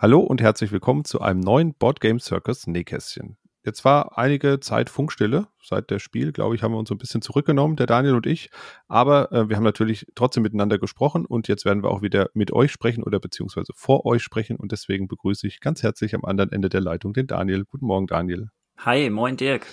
[0.00, 3.36] Hallo und herzlich willkommen zu einem neuen Boardgame Circus Nähkästchen.
[3.64, 5.48] Jetzt war einige Zeit Funkstille.
[5.60, 8.24] Seit der Spiel, glaube ich, haben wir uns so ein bisschen zurückgenommen, der Daniel und
[8.24, 8.48] ich.
[8.86, 12.52] Aber äh, wir haben natürlich trotzdem miteinander gesprochen und jetzt werden wir auch wieder mit
[12.52, 14.54] euch sprechen oder beziehungsweise vor euch sprechen.
[14.54, 17.64] Und deswegen begrüße ich ganz herzlich am anderen Ende der Leitung den Daniel.
[17.64, 18.50] Guten Morgen, Daniel.
[18.78, 19.66] Hi, moin Dirk.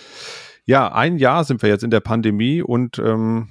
[0.66, 3.50] Ja, ein Jahr sind wir jetzt in der Pandemie und ähm,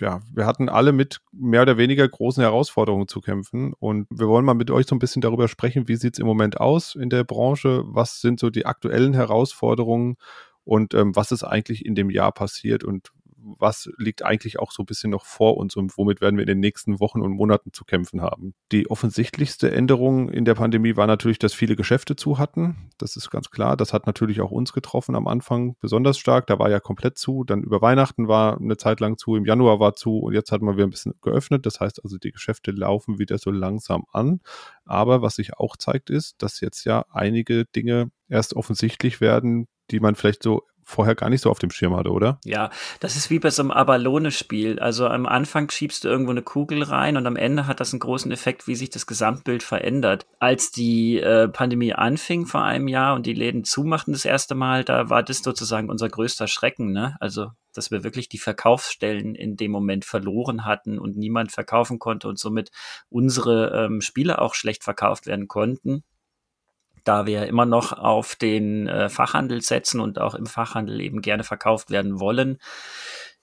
[0.00, 3.72] ja, wir hatten alle mit mehr oder weniger großen Herausforderungen zu kämpfen.
[3.78, 6.26] Und wir wollen mal mit euch so ein bisschen darüber sprechen, wie sieht es im
[6.26, 7.84] Moment aus in der Branche?
[7.86, 10.16] Was sind so die aktuellen Herausforderungen?
[10.64, 13.12] Und ähm, was ist eigentlich in dem Jahr passiert und
[13.58, 16.48] was liegt eigentlich auch so ein bisschen noch vor uns und womit werden wir in
[16.48, 18.54] den nächsten Wochen und Monaten zu kämpfen haben.
[18.72, 22.90] Die offensichtlichste Änderung in der Pandemie war natürlich, dass viele Geschäfte zu hatten.
[22.98, 23.76] Das ist ganz klar.
[23.76, 26.46] Das hat natürlich auch uns getroffen am Anfang besonders stark.
[26.46, 27.44] Da war ja komplett zu.
[27.44, 30.62] Dann über Weihnachten war eine Zeit lang zu, im Januar war zu und jetzt hat
[30.62, 31.66] man wieder ein bisschen geöffnet.
[31.66, 34.40] Das heißt also, die Geschäfte laufen wieder so langsam an.
[34.84, 40.00] Aber was sich auch zeigt, ist, dass jetzt ja einige Dinge erst offensichtlich werden, die
[40.00, 42.38] man vielleicht so vorher gar nicht so auf dem Schirm hatte, oder?
[42.44, 42.70] Ja,
[43.00, 44.78] das ist wie bei so einem Abalone-Spiel.
[44.78, 48.00] Also am Anfang schiebst du irgendwo eine Kugel rein und am Ende hat das einen
[48.00, 50.26] großen Effekt, wie sich das Gesamtbild verändert.
[50.38, 54.84] Als die äh, Pandemie anfing vor einem Jahr und die Läden zumachten das erste Mal,
[54.84, 57.16] da war das sozusagen unser größter Schrecken, ne?
[57.18, 62.26] Also dass wir wirklich die Verkaufsstellen in dem Moment verloren hatten und niemand verkaufen konnte
[62.26, 62.70] und somit
[63.10, 66.04] unsere ähm, Spiele auch schlecht verkauft werden konnten
[67.06, 71.44] da wir immer noch auf den äh, Fachhandel setzen und auch im Fachhandel eben gerne
[71.44, 72.58] verkauft werden wollen.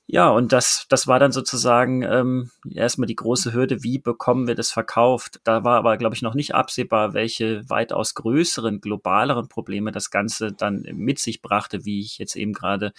[0.06, 4.56] Ja, und das, das war dann sozusagen ähm, erstmal die große Hürde, wie bekommen wir
[4.56, 5.39] das verkauft.
[5.45, 10.52] Da war aber, glaube ich, noch nicht absehbar, welche weitaus größeren, globaleren Probleme das Ganze
[10.52, 12.91] dann mit sich brachte, wie ich jetzt eben gerade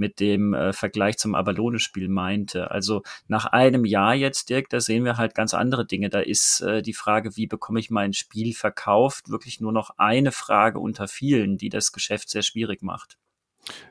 [0.00, 2.70] mit dem äh, Vergleich zum Abalone-Spiel meinte.
[2.70, 6.10] Also nach einem Jahr jetzt, Dirk, da sehen wir halt ganz andere Dinge.
[6.10, 10.32] Da ist äh, die Frage, wie bekomme ich mein Spiel verkauft, wirklich nur noch eine
[10.32, 13.18] Frage unter vielen, die das Geschäft sehr schwierig macht.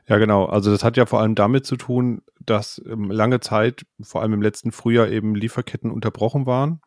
[0.06, 0.46] Ja, genau.
[0.46, 4.34] Also das hat ja vor allem damit zu tun, dass ähm, lange Zeit, vor allem
[4.34, 6.80] im letzten Frühjahr, eben Lieferketten unterbrochen waren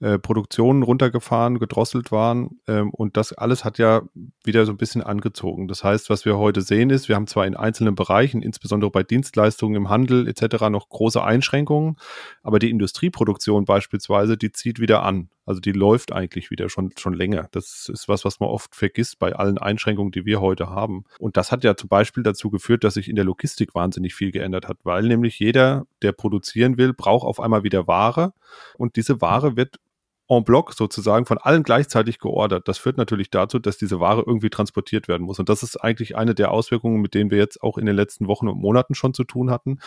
[0.00, 2.58] äh, Produktionen runtergefahren, gedrosselt waren.
[2.66, 4.02] Ähm, und das alles hat ja
[4.42, 5.68] wieder so ein bisschen angezogen.
[5.68, 9.02] Das heißt, was wir heute sehen ist, wir haben zwar in einzelnen Bereichen, insbesondere bei
[9.02, 11.96] Dienstleistungen im Handel etc., noch große Einschränkungen,
[12.42, 15.28] aber die Industrieproduktion beispielsweise, die zieht wieder an.
[15.44, 17.48] Also die läuft eigentlich wieder schon, schon länger.
[17.50, 21.04] Das ist was, was man oft vergisst bei allen Einschränkungen, die wir heute haben.
[21.18, 24.30] Und das hat ja zum Beispiel dazu geführt, dass sich in der Logistik wahnsinnig viel
[24.30, 28.32] geändert hat, weil nämlich jeder, der produzieren will, braucht auf einmal wieder Ware.
[28.78, 29.80] Und diese Ware wird
[30.30, 32.68] en bloc sozusagen von allen gleichzeitig geordert.
[32.68, 35.38] Das führt natürlich dazu, dass diese Ware irgendwie transportiert werden muss.
[35.38, 38.28] Und das ist eigentlich eine der Auswirkungen, mit denen wir jetzt auch in den letzten
[38.28, 39.80] Wochen und Monaten schon zu tun hatten,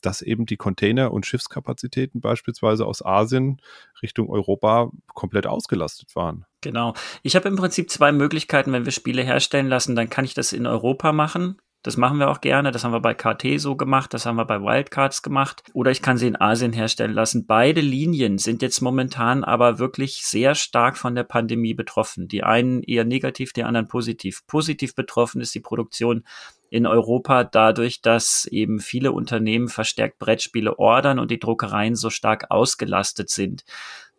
[0.00, 3.60] dass eben die Container- und Schiffskapazitäten beispielsweise aus Asien
[4.02, 6.46] Richtung Europa komplett ausgelastet waren.
[6.62, 6.94] Genau.
[7.22, 10.54] Ich habe im Prinzip zwei Möglichkeiten, wenn wir Spiele herstellen lassen, dann kann ich das
[10.54, 12.72] in Europa machen das machen wir auch gerne.
[12.72, 14.12] Das haben wir bei KT so gemacht.
[14.12, 15.62] Das haben wir bei Wildcards gemacht.
[15.72, 17.46] Oder ich kann sie in Asien herstellen lassen.
[17.46, 22.28] Beide Linien sind jetzt momentan aber wirklich sehr stark von der Pandemie betroffen.
[22.28, 24.46] Die einen eher negativ, die anderen positiv.
[24.46, 26.24] Positiv betroffen ist die Produktion
[26.68, 32.50] in Europa dadurch, dass eben viele Unternehmen verstärkt Brettspiele ordern und die Druckereien so stark
[32.50, 33.64] ausgelastet sind.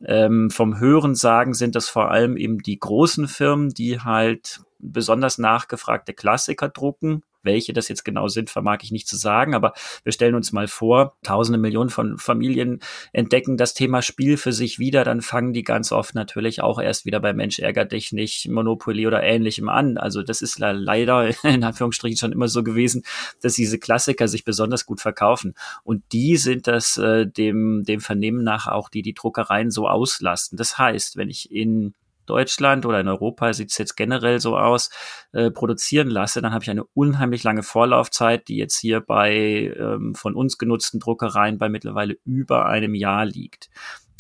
[0.04, 5.38] Ähm, vom Hören sagen sind das vor allem eben die großen Firmen, die halt besonders
[5.38, 10.12] nachgefragte Klassiker drucken, welche das jetzt genau sind, vermag ich nicht zu sagen, aber wir
[10.12, 12.80] stellen uns mal vor, tausende Millionen von Familien
[13.14, 17.06] entdecken das Thema Spiel für sich wieder, dann fangen die ganz oft natürlich auch erst
[17.06, 19.98] wieder bei Mensch ärger dich nicht, Monopoly oder ähnlichem an.
[19.98, 23.04] Also das ist leider in Anführungsstrichen schon immer so gewesen,
[23.42, 25.56] dass diese Klassiker sich besonders gut verkaufen.
[25.84, 30.58] Und die sind das äh, dem, dem Vernehmen nach auch, die die Druckereien so auslasten.
[30.58, 31.94] Das heißt, wenn ich in
[32.32, 34.90] Deutschland oder in Europa sieht es jetzt generell so aus,
[35.34, 40.16] äh, produzieren lasse, dann habe ich eine unheimlich lange Vorlaufzeit, die jetzt hier bei ähm,
[40.16, 43.70] von uns genutzten Druckereien bei mittlerweile über einem Jahr liegt.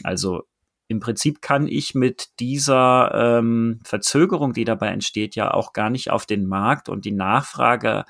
[0.03, 0.43] Also
[0.89, 6.11] im Prinzip kann ich mit dieser ähm, Verzögerung, die dabei entsteht, ja auch gar nicht
[6.11, 8.03] auf den Markt und die Nachfrage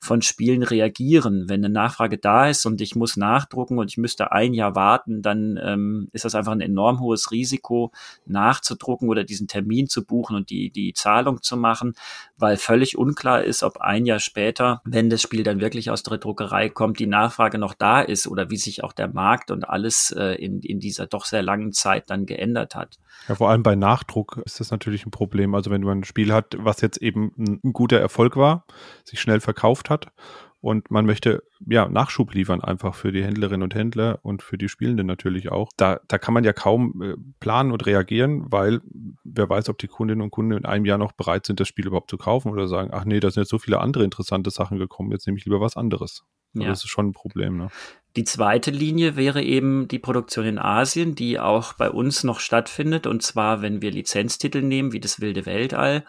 [0.00, 1.48] von Spielen reagieren.
[1.48, 5.22] Wenn eine Nachfrage da ist und ich muss nachdrucken und ich müsste ein Jahr warten,
[5.22, 7.90] dann ähm, ist das einfach ein enorm hohes Risiko,
[8.26, 11.94] nachzudrucken oder diesen Termin zu buchen und die, die Zahlung zu machen,
[12.36, 16.18] weil völlig unklar ist, ob ein Jahr später, wenn das Spiel dann wirklich aus der
[16.18, 20.12] Druckerei kommt, die Nachfrage noch da ist oder wie sich auch der Markt und alles
[20.16, 22.98] äh, in, in dieser doch sehr langen Zeit dann geändert hat.
[23.28, 25.54] Ja, vor allem bei Nachdruck ist das natürlich ein Problem.
[25.54, 28.64] Also wenn man ein Spiel hat, was jetzt eben ein guter Erfolg war,
[29.04, 30.12] sich schnell verkauft hat
[30.60, 34.68] und man möchte ja Nachschub liefern einfach für die Händlerinnen und Händler und für die
[34.68, 35.68] Spielenden natürlich auch.
[35.76, 38.80] Da, da kann man ja kaum äh, planen und reagieren, weil
[39.22, 41.86] wer weiß, ob die Kundinnen und Kunden in einem Jahr noch bereit sind, das Spiel
[41.86, 44.78] überhaupt zu kaufen oder sagen, ach nee, da sind jetzt so viele andere interessante Sachen
[44.78, 46.24] gekommen, jetzt nehme ich lieber was anderes.
[46.54, 46.68] Ja.
[46.68, 47.56] Das ist schon ein Problem.
[47.56, 47.68] Ne?
[48.16, 53.06] Die zweite Linie wäre eben die Produktion in Asien, die auch bei uns noch stattfindet.
[53.06, 56.04] Und zwar, wenn wir Lizenztitel nehmen, wie das Wilde Weltall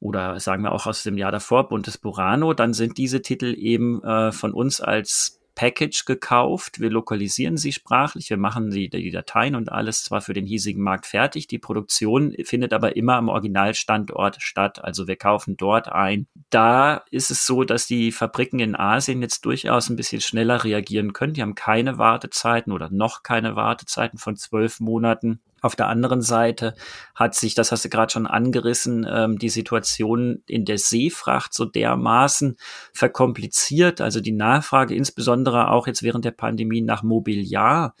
[0.00, 4.02] oder sagen wir auch aus dem Jahr davor Buntes Burano, dann sind diese Titel eben
[4.02, 6.80] äh, von uns als Package gekauft.
[6.80, 10.82] Wir lokalisieren sie sprachlich, wir machen die, die Dateien und alles zwar für den hiesigen
[10.82, 11.46] Markt fertig.
[11.46, 14.82] Die Produktion findet aber immer am Originalstandort statt.
[14.82, 16.26] Also wir kaufen dort ein.
[16.50, 21.12] Da ist es so, dass die Fabriken in Asien jetzt durchaus ein bisschen schneller reagieren
[21.12, 21.34] können.
[21.34, 25.40] Die haben keine Wartezeiten oder noch keine Wartezeiten von zwölf Monaten.
[25.64, 26.74] Auf der anderen Seite
[27.14, 31.64] hat sich, das hast du gerade schon angerissen, ähm, die Situation in der Seefracht so
[31.64, 32.58] dermaßen
[32.92, 34.02] verkompliziert.
[34.02, 37.94] Also die Nachfrage, insbesondere auch jetzt während der Pandemie nach Mobiliar,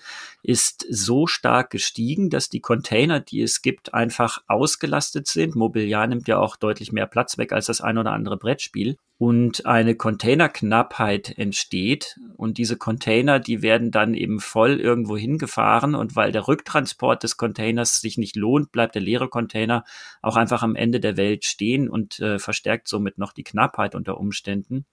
[0.44, 5.56] ist so stark gestiegen, dass die Container, die es gibt, einfach ausgelastet sind.
[5.56, 9.64] Mobiliar nimmt ja auch deutlich mehr Platz weg als das ein oder andere Brettspiel und
[9.64, 16.30] eine Containerknappheit entsteht und diese Container, die werden dann eben voll irgendwo hingefahren und weil
[16.30, 19.84] der Rücktransport des Containers sich nicht lohnt, bleibt der leere Container
[20.20, 24.18] auch einfach am Ende der Welt stehen und äh, verstärkt somit noch die Knappheit unter
[24.18, 24.84] Umständen.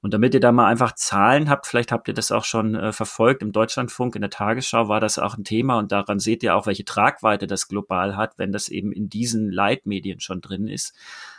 [0.00, 2.92] Und damit ihr da mal einfach Zahlen habt, vielleicht habt ihr das auch schon äh,
[2.92, 6.56] verfolgt, im Deutschlandfunk, in der Tagesschau war das auch ein Thema und daran seht ihr
[6.56, 10.94] auch, welche Tragweite das global hat, wenn das eben in diesen Leitmedien schon drin ist.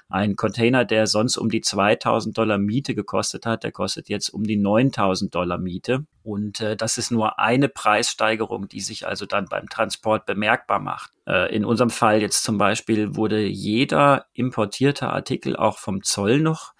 [0.10, 4.44] Ein Container, der sonst um die 2000 Dollar Miete gekostet hat, der kostet jetzt um
[4.44, 6.06] die 9000 Dollar Miete.
[6.24, 11.12] Und äh, das ist nur eine Preissteigerung, die sich also dann beim Transport bemerkbar macht.
[11.25, 16.74] Äh, in unserem Fall jetzt zum Beispiel wurde jeder importierte Artikel auch vom Zoll noch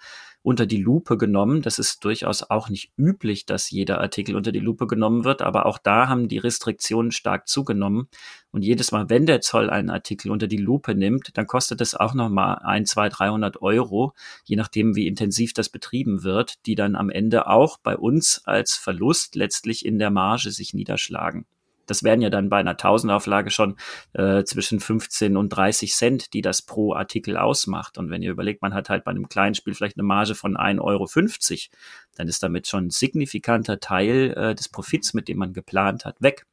[0.44, 1.62] unter die Lupe genommen.
[1.62, 5.64] Das ist durchaus auch nicht üblich, dass jeder Artikel unter die Lupe genommen wird, aber
[5.64, 8.08] auch da haben die Restriktionen stark zugenommen.
[8.50, 11.94] Und jedes Mal, wenn der Zoll einen Artikel unter die Lupe nimmt, dann kostet es
[11.94, 14.12] auch nochmal ein, zwei, dreihundert Euro,
[14.44, 18.74] je nachdem, wie intensiv das betrieben wird, die dann am Ende auch bei uns als
[18.74, 21.46] Verlust letztlich in der Marge sich niederschlagen.
[21.86, 23.76] Das wären ja dann bei einer Tausendauflage schon
[24.12, 27.98] äh, zwischen 15 und 30 Cent, die das pro Artikel ausmacht.
[27.98, 30.56] Und wenn ihr überlegt, man hat halt bei einem kleinen Spiel vielleicht eine Marge von
[30.56, 31.06] 1,50 Euro,
[32.16, 36.20] dann ist damit schon ein signifikanter Teil äh, des Profits, mit dem man geplant hat,
[36.20, 36.46] weg.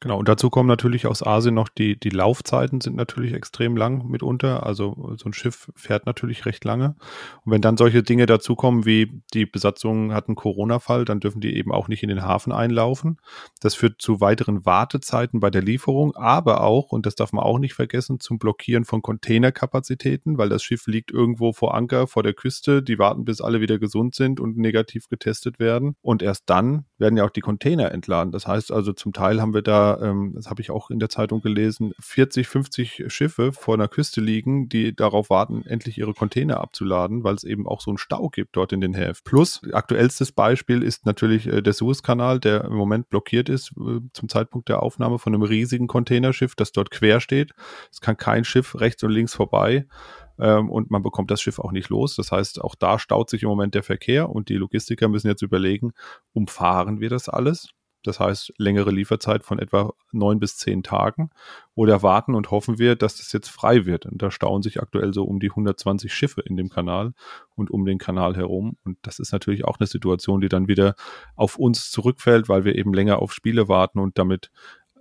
[0.00, 4.06] Genau, und dazu kommen natürlich aus Asien noch die, die Laufzeiten sind natürlich extrem lang
[4.06, 4.66] mitunter.
[4.66, 6.96] Also so ein Schiff fährt natürlich recht lange.
[7.44, 11.56] Und wenn dann solche Dinge dazukommen, wie die Besatzung hat einen Corona-Fall, dann dürfen die
[11.56, 13.18] eben auch nicht in den Hafen einlaufen.
[13.60, 17.58] Das führt zu weiteren Wartezeiten bei der Lieferung, aber auch, und das darf man auch
[17.58, 22.34] nicht vergessen, zum Blockieren von Containerkapazitäten, weil das Schiff liegt irgendwo vor Anker, vor der
[22.34, 22.82] Küste.
[22.82, 25.96] Die warten, bis alle wieder gesund sind und negativ getestet werden.
[26.02, 28.32] Und erst dann werden ja auch die Container entladen.
[28.32, 31.08] Das heißt also, zum Teil haben wir da ähm, das habe ich auch in der
[31.08, 36.60] Zeitung gelesen, 40, 50 Schiffe vor einer Küste liegen, die darauf warten, endlich ihre Container
[36.60, 39.22] abzuladen, weil es eben auch so einen Stau gibt dort in den Häfen.
[39.24, 44.28] Plus, aktuellstes Beispiel ist natürlich äh, der Suezkanal, der im Moment blockiert ist äh, zum
[44.28, 47.52] Zeitpunkt der Aufnahme von einem riesigen Containerschiff, das dort quer steht.
[47.90, 49.86] Es kann kein Schiff rechts und links vorbei
[50.38, 52.16] ähm, und man bekommt das Schiff auch nicht los.
[52.16, 55.42] Das heißt, auch da staut sich im Moment der Verkehr und die Logistiker müssen jetzt
[55.42, 55.92] überlegen,
[56.32, 57.70] umfahren wir das alles?
[58.04, 61.30] Das heißt, längere Lieferzeit von etwa neun bis zehn Tagen.
[61.74, 64.06] Oder warten und hoffen wir, dass das jetzt frei wird.
[64.06, 67.14] Und da stauen sich aktuell so um die 120 Schiffe in dem Kanal
[67.56, 68.76] und um den Kanal herum.
[68.84, 70.94] Und das ist natürlich auch eine Situation, die dann wieder
[71.34, 74.50] auf uns zurückfällt, weil wir eben länger auf Spiele warten und damit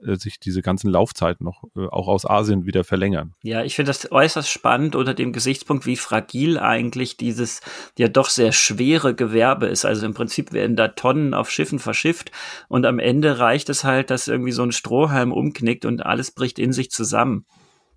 [0.05, 3.33] äh, sich diese ganzen Laufzeiten noch äh, auch aus Asien wieder verlängern.
[3.41, 7.61] Ja, ich finde das äußerst spannend unter dem Gesichtspunkt, wie fragil eigentlich dieses
[7.97, 9.85] ja doch sehr schwere Gewerbe ist.
[9.85, 12.31] Also im Prinzip werden da Tonnen auf Schiffen verschifft
[12.67, 16.59] und am Ende reicht es halt, dass irgendwie so ein Strohhalm umknickt und alles bricht
[16.59, 17.45] in sich zusammen.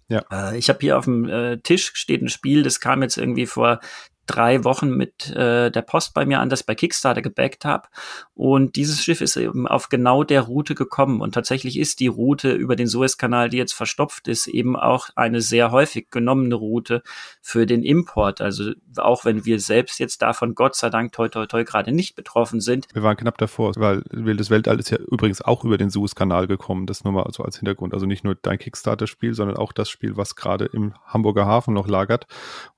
[0.08, 0.24] Ja.
[0.30, 3.80] Äh, ich habe hier auf dem Tisch steht ein Spiel, das kam jetzt irgendwie vor
[4.26, 7.88] drei Wochen mit äh, der Post bei mir an, das bei Kickstarter gebackt habe.
[8.34, 11.20] Und dieses Schiff ist eben auf genau der Route gekommen.
[11.20, 15.40] Und tatsächlich ist die Route über den Suezkanal, die jetzt verstopft ist, eben auch eine
[15.40, 17.02] sehr häufig genommene Route
[17.40, 18.40] für den Import.
[18.40, 22.16] Also auch wenn wir selbst jetzt davon Gott sei Dank toi toi toi gerade nicht
[22.16, 22.88] betroffen sind.
[22.92, 26.86] Wir waren knapp davor, weil Wildes Weltall ist ja übrigens auch über den Suezkanal gekommen.
[26.86, 27.94] Das nur mal so als Hintergrund.
[27.94, 31.88] Also nicht nur dein Kickstarter-Spiel, sondern auch das Spiel, was gerade im Hamburger Hafen noch
[31.88, 32.26] lagert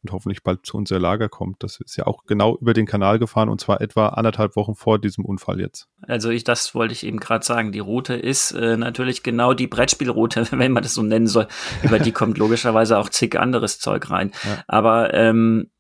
[0.03, 1.63] und hoffentlich bald zu unser Lager kommt kommt.
[1.63, 4.99] Das ist ja auch genau über den Kanal gefahren und zwar etwa anderthalb Wochen vor
[4.99, 5.87] diesem Unfall jetzt.
[6.03, 7.71] Also ich, das wollte ich eben gerade sagen.
[7.71, 11.47] Die Route ist äh, natürlich genau die Brettspielroute, wenn man das so nennen soll.
[11.85, 14.33] Über die kommt logischerweise auch zig anderes Zeug rein.
[14.45, 14.65] Ja.
[14.67, 15.71] Aber ähm,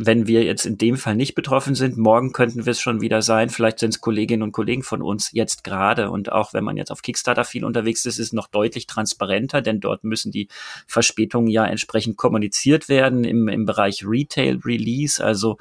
[0.00, 3.20] wenn wir jetzt in dem Fall nicht betroffen sind, morgen könnten wir es schon wieder
[3.20, 3.50] sein.
[3.50, 6.12] Vielleicht sind es Kolleginnen und Kollegen von uns jetzt gerade.
[6.12, 9.60] Und auch wenn man jetzt auf Kickstarter viel unterwegs ist, ist es noch deutlich transparenter,
[9.60, 10.46] denn dort müssen die
[10.86, 15.22] Verspätungen ja entsprechend kommuniziert werden im, im Bereich Retail Release.
[15.22, 15.58] Also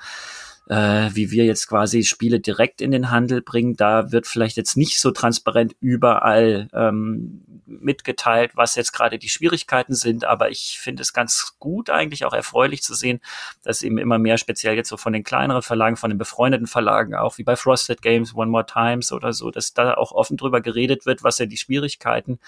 [0.70, 3.76] äh, wie wir jetzt quasi Spiele direkt in den Handel bringen.
[3.76, 9.94] Da wird vielleicht jetzt nicht so transparent überall ähm, mitgeteilt, was jetzt gerade die Schwierigkeiten
[9.94, 13.20] sind, aber ich finde es ganz gut eigentlich auch erfreulich zu sehen,
[13.64, 17.16] dass eben immer mehr speziell jetzt so von den kleineren Verlagen, von den befreundeten Verlagen
[17.16, 20.62] auch wie bei Frosted Games, One More Times oder so, dass da auch offen drüber
[20.62, 22.40] geredet wird, was ja die Schwierigkeiten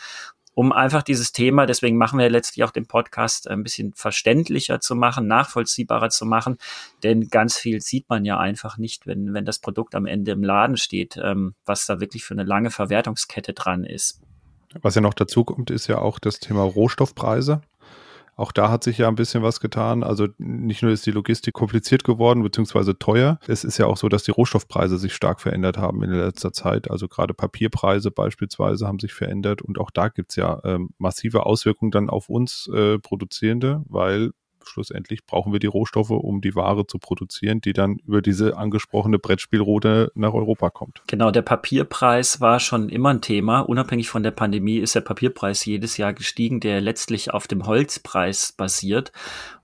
[0.60, 4.94] um einfach dieses Thema, deswegen machen wir letztlich auch den Podcast ein bisschen verständlicher zu
[4.94, 6.58] machen, nachvollziehbarer zu machen,
[7.02, 10.44] denn ganz viel sieht man ja einfach nicht, wenn, wenn das Produkt am Ende im
[10.44, 14.20] Laden steht, ähm, was da wirklich für eine lange Verwertungskette dran ist.
[14.82, 17.62] Was ja noch dazu kommt, ist ja auch das Thema Rohstoffpreise.
[18.40, 20.02] Auch da hat sich ja ein bisschen was getan.
[20.02, 23.38] Also nicht nur ist die Logistik kompliziert geworden beziehungsweise teuer.
[23.48, 26.90] Es ist ja auch so, dass die Rohstoffpreise sich stark verändert haben in letzter Zeit.
[26.90, 31.92] Also gerade Papierpreise beispielsweise haben sich verändert und auch da gibt's ja ähm, massive Auswirkungen
[31.92, 34.32] dann auf uns äh, Produzierende, weil
[34.70, 39.20] schlussendlich brauchen wir die Rohstoffe, um die Ware zu produzieren, die dann über diese angesprochene
[39.20, 41.02] Brettspielroute nach Europa kommt.
[41.08, 43.62] Genau, der Papierpreis war schon immer ein Thema.
[43.62, 48.54] Unabhängig von der Pandemie ist der Papierpreis jedes Jahr gestiegen, der letztlich auf dem Holzpreis
[48.54, 49.12] basiert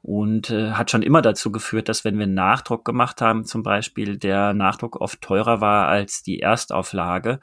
[0.05, 4.17] und äh, hat schon immer dazu geführt, dass wenn wir Nachdruck gemacht haben, zum Beispiel
[4.17, 7.39] der Nachdruck oft teurer war als die Erstauflage.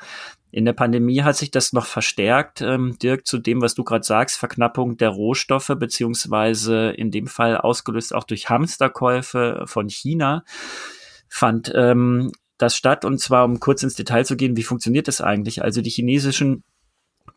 [0.52, 4.04] In der Pandemie hat sich das noch verstärkt, ähm, Dirk, zu dem, was du gerade
[4.04, 10.44] sagst, Verknappung der Rohstoffe, beziehungsweise in dem Fall ausgelöst auch durch Hamsterkäufe von China,
[11.28, 13.04] fand ähm, das statt.
[13.04, 15.64] Und zwar, um kurz ins Detail zu gehen, wie funktioniert das eigentlich?
[15.64, 16.62] Also die chinesischen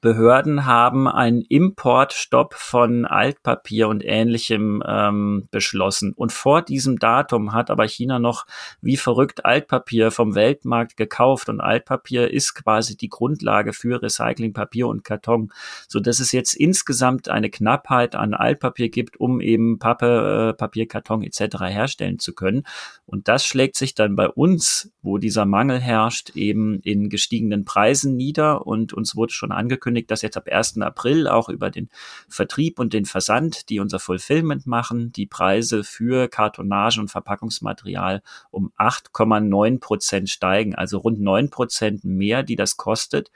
[0.01, 6.13] Behörden haben einen Importstopp von Altpapier und ähnlichem ähm, beschlossen.
[6.13, 8.45] Und vor diesem Datum hat aber China noch
[8.81, 11.49] wie verrückt Altpapier vom Weltmarkt gekauft.
[11.49, 15.51] Und Altpapier ist quasi die Grundlage für Recyclingpapier und Karton,
[15.87, 20.87] so dass es jetzt insgesamt eine Knappheit an Altpapier gibt, um eben Pappe, äh, Papier,
[20.87, 21.61] Karton etc.
[21.61, 22.63] herstellen zu können.
[23.05, 28.15] Und das schlägt sich dann bei uns, wo dieser Mangel herrscht, eben in gestiegenen Preisen
[28.15, 28.67] nieder.
[28.67, 30.81] Und uns wurde schon angekündigt, angekündigt, dass jetzt ab 1.
[30.81, 31.89] April auch über den
[32.27, 38.71] Vertrieb und den Versand, die unser Fulfillment machen, die Preise für Kartonage und Verpackungsmaterial um
[38.77, 43.31] 8,9 Prozent steigen, also rund 9 Prozent mehr, die das kostet.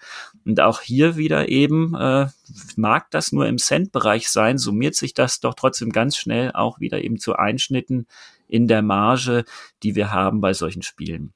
[0.46, 2.28] Und auch hier wieder eben, äh,
[2.76, 7.04] mag das nur im Cent-Bereich sein, summiert sich das doch trotzdem ganz schnell auch wieder
[7.04, 8.08] eben zu Einschnitten
[8.48, 9.46] in der Marge,
[9.84, 11.34] die wir haben bei solchen Spielen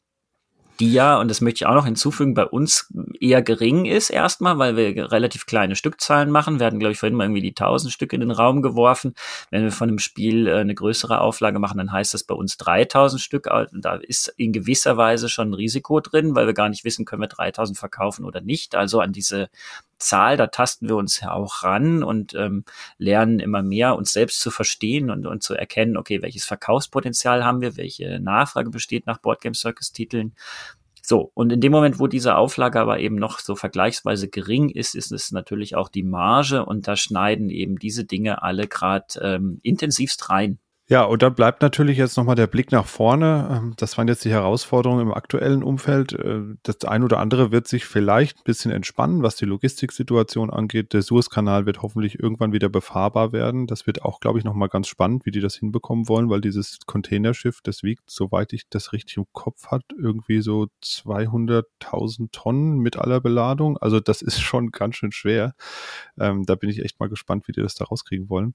[0.79, 4.57] die ja, und das möchte ich auch noch hinzufügen, bei uns eher gering ist erstmal,
[4.57, 6.59] weil wir relativ kleine Stückzahlen machen.
[6.59, 9.13] Wir hatten, glaube ich, vorhin mal irgendwie die 1000 Stück in den Raum geworfen.
[9.51, 12.57] Wenn wir von einem Spiel äh, eine größere Auflage machen, dann heißt das bei uns
[12.57, 13.49] 3000 Stück.
[13.71, 17.21] Da ist in gewisser Weise schon ein Risiko drin, weil wir gar nicht wissen, können
[17.21, 18.75] wir 3000 verkaufen oder nicht.
[18.75, 19.49] Also an diese
[20.03, 22.65] Zahl, da tasten wir uns auch ran und ähm,
[22.98, 27.62] lernen immer mehr, uns selbst zu verstehen und, und zu erkennen, okay, welches Verkaufspotenzial haben
[27.62, 30.33] wir, welche Nachfrage besteht nach Boardgame Circus Titeln.
[31.05, 34.95] So, und in dem Moment, wo diese Auflage aber eben noch so vergleichsweise gering ist,
[34.95, 39.60] ist es natürlich auch die Marge und da schneiden eben diese Dinge alle gerade ähm,
[39.63, 40.60] intensivst rein.
[40.93, 43.50] Ja, und da bleibt natürlich jetzt nochmal der Blick nach vorne.
[43.51, 46.13] Ähm, das waren jetzt die Herausforderungen im aktuellen Umfeld.
[46.13, 50.93] Äh, das ein oder andere wird sich vielleicht ein bisschen entspannen, was die Logistiksituation angeht.
[50.93, 53.65] Der Suezkanal wird hoffentlich irgendwann wieder befahrbar werden.
[53.65, 56.77] Das wird auch, glaube ich, nochmal ganz spannend, wie die das hinbekommen wollen, weil dieses
[56.85, 63.00] Containerschiff, das wiegt, soweit ich das richtig im Kopf hat, irgendwie so 200.000 Tonnen mit
[63.00, 63.79] aller Beladung.
[63.79, 65.55] Also das ist schon ganz schön schwer.
[66.19, 68.53] Ähm, da bin ich echt mal gespannt, wie die das da rauskriegen wollen.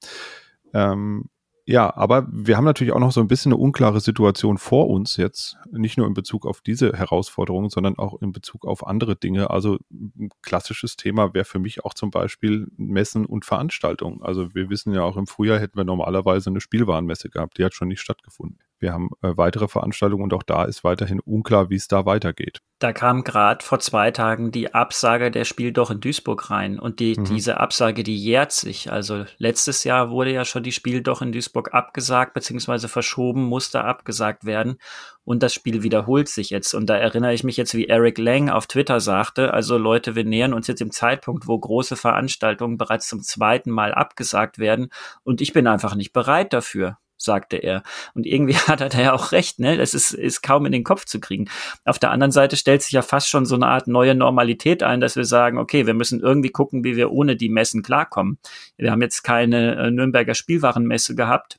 [0.73, 1.25] Ähm,
[1.71, 5.19] ja, aber wir haben natürlich auch noch so ein bisschen eine unklare Situation vor uns
[5.19, 9.51] jetzt, nicht nur in Bezug auf diese Herausforderungen, sondern auch in Bezug auf andere Dinge.
[9.51, 14.23] Also ein klassisches Thema wäre für mich auch zum Beispiel Messen und Veranstaltungen.
[14.23, 17.75] Also wir wissen ja auch im Frühjahr hätten wir normalerweise eine Spielwarenmesse gehabt, die hat
[17.75, 18.61] schon nicht stattgefunden.
[18.81, 22.61] Wir haben äh, weitere Veranstaltungen und auch da ist weiterhin unklar, wie es da weitergeht.
[22.79, 27.01] Da kam gerade vor zwei Tagen die Absage der Spiel doch in Duisburg rein und
[27.01, 27.25] die, mhm.
[27.25, 28.93] diese Absage, die jährt sich.
[28.93, 33.83] Also letztes Jahr wurde ja schon die Spiel doch in Duisburg abgesagt beziehungsweise verschoben, musste
[33.83, 34.79] abgesagt werden
[35.25, 36.73] und das Spiel wiederholt sich jetzt.
[36.73, 40.25] Und da erinnere ich mich jetzt, wie Eric Lang auf Twitter sagte, also Leute, wir
[40.25, 44.91] nähern uns jetzt im Zeitpunkt, wo große Veranstaltungen bereits zum zweiten Mal abgesagt werden
[45.25, 47.83] und ich bin einfach nicht bereit dafür sagte er.
[48.15, 49.77] Und irgendwie hat er da ja auch recht, ne?
[49.77, 51.49] Das ist, ist kaum in den Kopf zu kriegen.
[51.85, 55.01] Auf der anderen Seite stellt sich ja fast schon so eine Art neue Normalität ein,
[55.01, 58.39] dass wir sagen, okay, wir müssen irgendwie gucken, wie wir ohne die Messen klarkommen.
[58.77, 61.59] Wir haben jetzt keine äh, Nürnberger Spielwarenmesse gehabt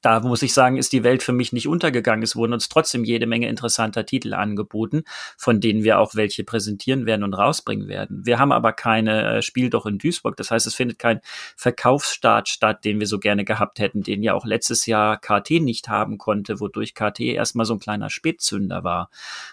[0.00, 2.22] da muss ich sagen, ist die Welt für mich nicht untergegangen.
[2.22, 5.02] Es wurden uns trotzdem jede Menge interessanter Titel angeboten,
[5.36, 8.24] von denen wir auch welche präsentieren werden und rausbringen werden.
[8.24, 10.36] Wir haben aber keine äh, Spiel doch in Duisburg.
[10.36, 11.20] Das heißt, es findet kein
[11.56, 15.88] Verkaufsstart statt, den wir so gerne gehabt hätten, den ja auch letztes Jahr KT nicht
[15.88, 19.10] haben konnte, wodurch KT erstmal so ein kleiner Spätzünder war.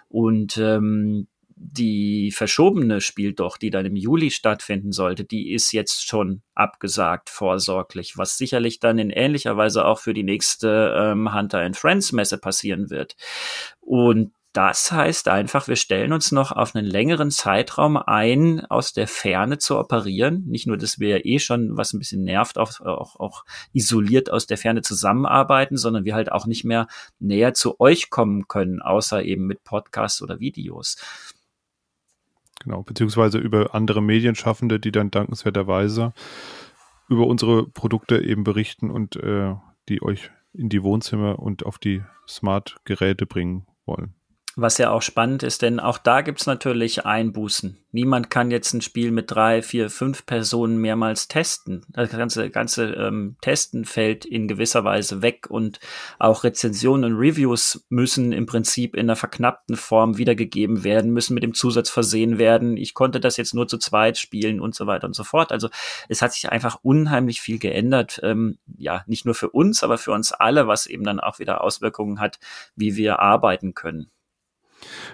[0.10, 6.05] Und ähm, die verschobene Spiel doch, die dann im Juli stattfinden sollte, die ist jetzt
[6.05, 11.59] schon abgesagt vorsorglich, was sicherlich dann in ähnlicher Weise auch für die nächste ähm, Hunter
[11.59, 13.15] and Friends Messe passieren wird.
[13.79, 19.05] Und das heißt einfach, wir stellen uns noch auf einen längeren Zeitraum ein, aus der
[19.05, 20.45] Ferne zu operieren.
[20.47, 23.43] Nicht nur, dass wir eh schon, was ein bisschen nervt, auch, auch, auch
[23.74, 26.88] isoliert aus der Ferne zusammenarbeiten, sondern wir halt auch nicht mehr
[27.19, 30.95] näher zu euch kommen können, außer eben mit Podcasts oder Videos.
[32.65, 36.13] Genau, beziehungsweise über andere Medienschaffende, die dann dankenswerterweise
[37.07, 39.53] über unsere Produkte eben berichten und äh,
[39.88, 44.15] die euch in die Wohnzimmer und auf die Smart-Geräte bringen wollen.
[44.57, 47.77] Was ja auch spannend ist, denn auch da gibt's natürlich Einbußen.
[47.91, 51.85] Niemand kann jetzt ein Spiel mit drei, vier, fünf Personen mehrmals testen.
[51.89, 55.81] Das ganze, ganze ähm, Testen fällt in gewisser Weise weg und
[56.19, 61.43] auch Rezensionen und Reviews müssen im Prinzip in einer verknappten Form wiedergegeben werden, müssen mit
[61.43, 62.77] dem Zusatz versehen werden.
[62.77, 65.51] Ich konnte das jetzt nur zu zweit spielen und so weiter und so fort.
[65.51, 65.67] Also
[66.07, 68.21] es hat sich einfach unheimlich viel geändert.
[68.24, 71.62] Ähm, ja, nicht nur für uns, aber für uns alle, was eben dann auch wieder
[71.62, 72.39] Auswirkungen hat,
[72.77, 74.12] wie wir arbeiten können.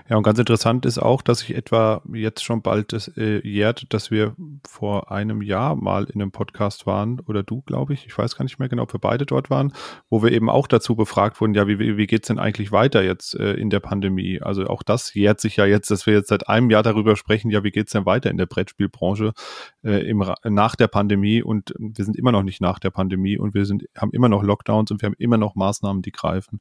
[0.09, 3.93] Ja, und ganz interessant ist auch, dass sich etwa jetzt schon bald das, äh, jährt,
[3.93, 4.35] dass wir
[4.67, 8.43] vor einem Jahr mal in einem Podcast waren, oder du, glaube ich, ich weiß gar
[8.43, 9.73] nicht mehr genau, ob wir beide dort waren,
[10.09, 13.35] wo wir eben auch dazu befragt wurden, ja, wie, wie geht's denn eigentlich weiter jetzt
[13.35, 14.41] äh, in der Pandemie?
[14.41, 17.49] Also auch das jährt sich ja jetzt, dass wir jetzt seit einem Jahr darüber sprechen,
[17.51, 19.33] ja, wie geht's denn weiter in der Brettspielbranche
[19.83, 23.53] äh, im, nach der Pandemie und wir sind immer noch nicht nach der Pandemie und
[23.53, 26.59] wir sind, haben immer noch Lockdowns und wir haben immer noch Maßnahmen, die greifen.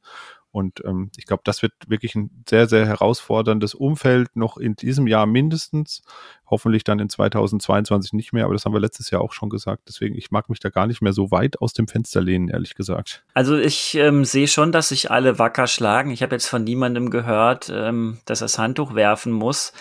[0.51, 5.07] Und ähm, ich glaube, das wird wirklich ein sehr, sehr herausforderndes Umfeld noch in diesem
[5.07, 6.01] Jahr mindestens.
[6.49, 9.83] Hoffentlich dann in 2022 nicht mehr, aber das haben wir letztes Jahr auch schon gesagt.
[9.87, 12.75] Deswegen, ich mag mich da gar nicht mehr so weit aus dem Fenster lehnen, ehrlich
[12.75, 13.23] gesagt.
[13.33, 16.11] Also ich ähm, sehe schon, dass sich alle wacker schlagen.
[16.11, 19.71] Ich habe jetzt von niemandem gehört, ähm, dass er das Handtuch werfen muss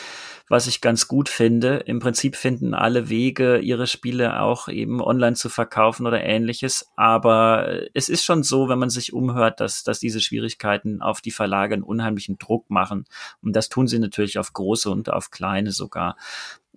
[0.51, 1.77] was ich ganz gut finde.
[1.87, 6.91] Im Prinzip finden alle Wege, ihre Spiele auch eben online zu verkaufen oder ähnliches.
[6.97, 11.31] Aber es ist schon so, wenn man sich umhört, dass, dass diese Schwierigkeiten auf die
[11.31, 13.05] Verlage einen unheimlichen Druck machen.
[13.41, 16.17] Und das tun sie natürlich auf große und auf kleine sogar.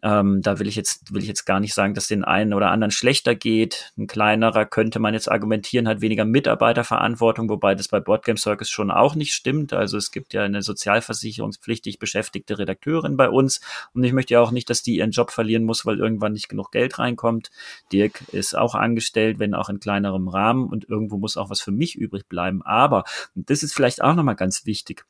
[0.03, 2.71] Ähm, da will ich jetzt, will ich jetzt gar nicht sagen, dass den einen oder
[2.71, 3.93] anderen schlechter geht.
[3.97, 8.91] Ein kleinerer könnte man jetzt argumentieren, hat weniger Mitarbeiterverantwortung, wobei das bei Boardgame Circus schon
[8.91, 9.71] auch nicht stimmt.
[9.71, 13.61] Also es gibt ja eine sozialversicherungspflichtig beschäftigte Redakteurin bei uns
[13.93, 16.49] und ich möchte ja auch nicht, dass die ihren Job verlieren muss, weil irgendwann nicht
[16.49, 17.49] genug Geld reinkommt.
[17.93, 21.71] Dirk ist auch angestellt, wenn auch in kleinerem Rahmen und irgendwo muss auch was für
[21.71, 22.61] mich übrig bleiben.
[22.63, 25.05] Aber, und das ist vielleicht auch nochmal ganz wichtig,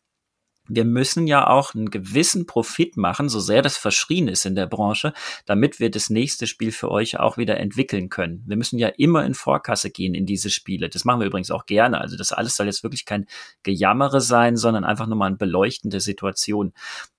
[0.68, 4.66] wir müssen ja auch einen gewissen Profit machen, so sehr das verschrien ist in der
[4.66, 5.14] Branche,
[5.46, 8.44] damit wir das nächste Spiel für euch auch wieder entwickeln können.
[8.48, 10.90] Wir müssen ja immer in Vorkasse gehen in diese Spiele.
[10.90, 12.00] Das machen wir übrigens auch gerne.
[12.00, 13.26] Also das alles soll jetzt wirklich kein
[13.64, 16.74] Gejammere sein, sondern einfach nur mal eine beleuchtende Situation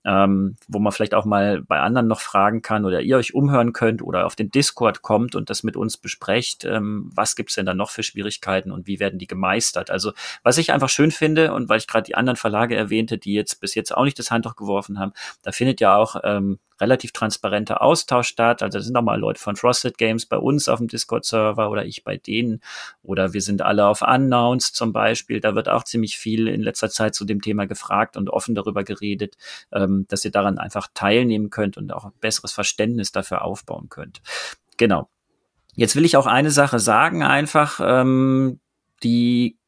[0.05, 3.73] ähm, wo man vielleicht auch mal bei anderen noch fragen kann oder ihr euch umhören
[3.73, 6.65] könnt oder auf den Discord kommt und das mit uns besprecht.
[6.65, 9.91] Ähm, was gibt's denn da noch für Schwierigkeiten und wie werden die gemeistert?
[9.91, 13.34] Also was ich einfach schön finde und weil ich gerade die anderen Verlage erwähnte, die
[13.35, 17.13] jetzt bis jetzt auch nicht das Handtuch geworfen haben, da findet ja auch ähm, relativ
[17.13, 18.63] transparenter Austausch statt.
[18.63, 21.85] Also da sind auch mal Leute von Frosted Games bei uns auf dem Discord-Server oder
[21.85, 22.61] ich bei denen.
[23.03, 25.41] Oder wir sind alle auf Unknowns zum Beispiel.
[25.41, 28.85] Da wird auch ziemlich viel in letzter Zeit zu dem Thema gefragt und offen darüber
[28.85, 29.37] geredet,
[29.73, 34.21] ähm, dass ihr daran einfach teilnehmen könnt und auch ein besseres Verständnis dafür aufbauen könnt.
[34.77, 35.09] Genau.
[35.77, 38.61] Jetzt will ich auch eine Sache sagen, einfach, ähm,
[39.03, 39.59] die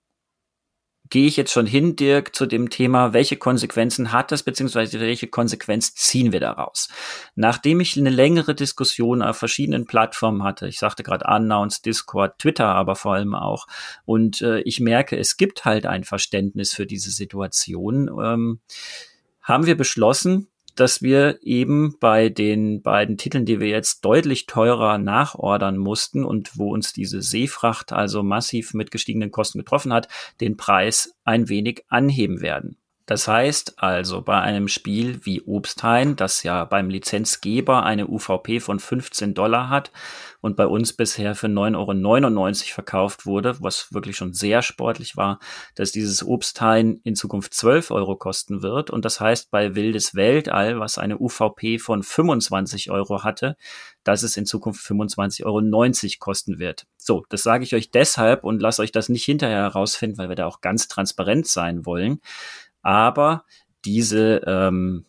[1.10, 5.28] gehe ich jetzt schon hin, Dirk, zu dem Thema, welche Konsequenzen hat das, beziehungsweise welche
[5.28, 6.88] Konsequenz ziehen wir daraus?
[7.34, 12.66] Nachdem ich eine längere Diskussion auf verschiedenen Plattformen hatte, ich sagte gerade Unknowns, Discord, Twitter
[12.66, 13.66] aber vor allem auch,
[14.04, 18.60] und äh, ich merke, es gibt halt ein Verständnis für diese Situation, ähm,
[19.42, 24.98] haben wir beschlossen, dass wir eben bei den beiden Titeln, die wir jetzt deutlich teurer
[24.98, 30.08] nachordern mussten und wo uns diese Seefracht also massiv mit gestiegenen Kosten getroffen hat,
[30.40, 32.78] den Preis ein wenig anheben werden.
[33.06, 38.80] Das heißt also, bei einem Spiel wie Obsthain, das ja beim Lizenzgeber eine UVP von
[38.80, 39.92] 15 Dollar hat
[40.40, 45.38] und bei uns bisher für 9,99 Euro verkauft wurde, was wirklich schon sehr sportlich war,
[45.76, 48.90] dass dieses Obsthain in Zukunft 12 Euro kosten wird.
[48.90, 53.56] Und das heißt, bei Wildes Weltall, was eine UVP von 25 Euro hatte,
[54.02, 56.86] dass es in Zukunft 25,90 Euro kosten wird.
[56.96, 60.36] So, das sage ich euch deshalb und lasst euch das nicht hinterher herausfinden, weil wir
[60.36, 62.20] da auch ganz transparent sein wollen.
[62.86, 63.44] Aber
[63.84, 65.06] diese ähm,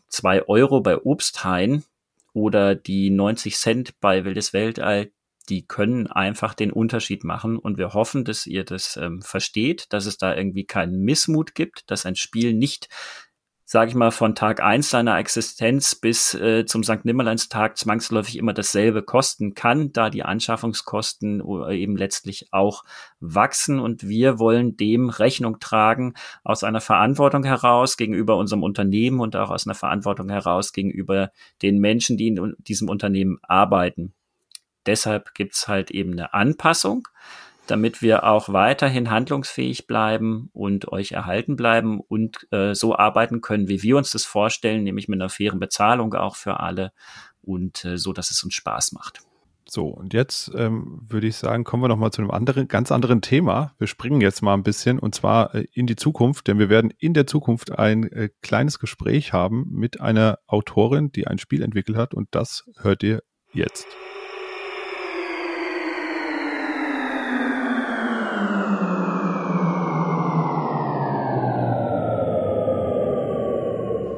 [0.48, 1.84] Euro bei Obsthain
[2.34, 5.12] oder die 90 Cent bei Wildes Weltall,
[5.48, 7.60] die können einfach den Unterschied machen.
[7.60, 11.92] Und wir hoffen, dass ihr das ähm, versteht, dass es da irgendwie keinen Missmut gibt,
[11.92, 12.90] dass ein Spiel nicht
[13.70, 17.04] sage ich mal, von Tag eins seiner Existenz bis äh, zum St.
[17.04, 22.86] Nimmerleinstag zwangsläufig immer dasselbe kosten kann, da die Anschaffungskosten äh, eben letztlich auch
[23.20, 23.82] wachsen.
[23.82, 26.14] Und wir wollen dem Rechnung tragen
[26.46, 31.80] aus einer Verantwortung heraus gegenüber unserem Unternehmen und auch aus einer Verantwortung heraus gegenüber den
[31.80, 34.14] Menschen, die in diesem Unternehmen arbeiten.
[34.86, 37.10] Deshalb gibt's halt eben eine Anpassung
[37.72, 43.68] damit wir auch weiterhin handlungsfähig bleiben und euch erhalten bleiben und äh, so arbeiten können,
[43.68, 46.92] wie wir uns das vorstellen, nämlich mit einer fairen Bezahlung auch für alle
[47.42, 49.22] und äh, so, dass es uns Spaß macht.
[49.70, 53.22] So, und jetzt ähm, würde ich sagen, kommen wir nochmal zu einem anderen, ganz anderen
[53.22, 53.74] Thema.
[53.78, 56.94] Wir springen jetzt mal ein bisschen und zwar äh, in die Zukunft, denn wir werden
[56.98, 61.98] in der Zukunft ein äh, kleines Gespräch haben mit einer Autorin, die ein Spiel entwickelt
[61.98, 63.88] hat und das hört ihr jetzt.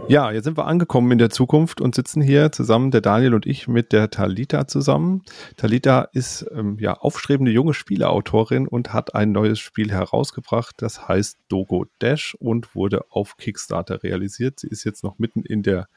[0.09, 3.45] Ja, jetzt sind wir angekommen in der Zukunft und sitzen hier zusammen, der Daniel und
[3.45, 5.21] ich, mit der Talita zusammen.
[5.55, 11.37] Talita ist ähm, ja aufstrebende junge Spieleautorin und hat ein neues Spiel herausgebracht, das heißt
[11.47, 14.61] Dogo Dash und wurde auf Kickstarter realisiert.
[14.61, 15.87] Sie ist jetzt noch mitten in der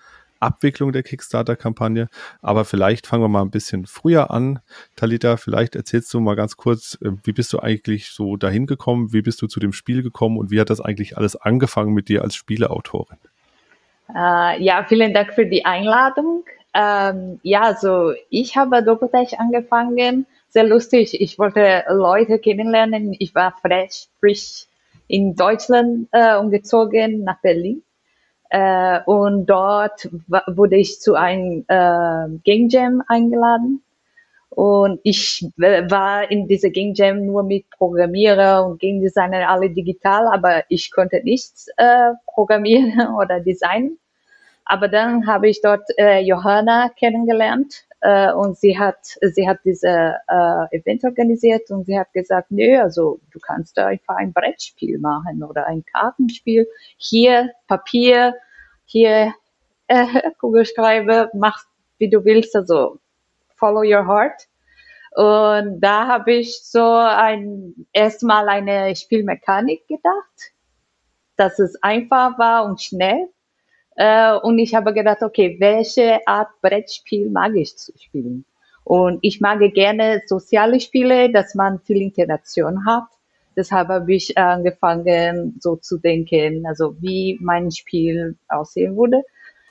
[0.40, 2.10] Abwicklung der Kickstarter-Kampagne.
[2.42, 4.58] Aber vielleicht fangen wir mal ein bisschen früher an.
[4.94, 9.14] Talita, vielleicht erzählst du mal ganz kurz, äh, wie bist du eigentlich so dahin gekommen?
[9.14, 12.10] Wie bist du zu dem Spiel gekommen und wie hat das eigentlich alles angefangen mit
[12.10, 13.16] dir als Spieleautorin?
[14.08, 16.44] Äh, ja, vielen Dank für die Einladung.
[16.74, 20.26] Ähm, ja, also ich habe Dokotech angefangen.
[20.48, 21.20] Sehr lustig.
[21.20, 23.14] Ich wollte Leute kennenlernen.
[23.18, 24.66] Ich war frisch, frisch
[25.08, 27.82] in Deutschland äh, umgezogen nach Berlin.
[28.50, 30.08] Äh, und dort
[30.46, 33.82] wurde ich zu einem äh, Game Jam eingeladen.
[34.54, 40.26] Und ich war in dieser Game Jam nur mit Programmierer und Game Designer alle digital,
[40.26, 43.98] aber ich konnte nichts äh, programmieren oder designen.
[44.66, 50.16] Aber dann habe ich dort äh, Johanna kennengelernt äh, und sie hat sie hat diese
[50.28, 54.98] äh, Event organisiert und sie hat gesagt, nö, also du kannst da einfach ein Brettspiel
[54.98, 56.68] machen oder ein Kartenspiel.
[56.98, 58.34] Hier Papier,
[58.84, 59.32] hier
[59.86, 60.06] äh,
[60.40, 61.64] Kugelschreiber, mach
[61.96, 62.98] wie du willst, also
[63.62, 64.48] follow your heart.
[65.14, 70.52] Und da habe ich so ein erstmal eine Spielmechanik gedacht,
[71.36, 73.28] dass es einfach war und schnell
[73.96, 78.44] äh, und ich habe gedacht, okay, welche Art Brettspiel mag ich zu spielen?
[78.84, 83.04] Und ich mag gerne soziale Spiele, dass man viel Interaktion hat.
[83.54, 89.22] Deshalb habe ich angefangen, so zu denken, also wie mein Spiel aussehen würde.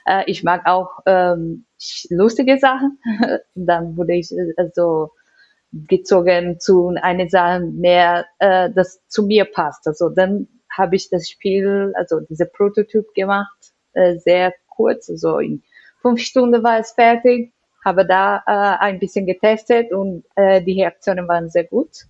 [0.06, 1.66] Äh, ich mag auch ähm,
[2.10, 3.00] lustige Sachen.
[3.56, 5.12] Dann wurde ich also
[5.72, 9.88] gezogen zu einer Sache mehr, äh, das zu mir passt.
[9.88, 15.64] Also dann habe ich das Spiel, also diese Prototyp gemacht äh, sehr kurz, so in
[16.02, 21.28] fünf Stunden war es fertig, habe da äh, ein bisschen getestet und äh, die Reaktionen
[21.28, 22.06] waren sehr gut.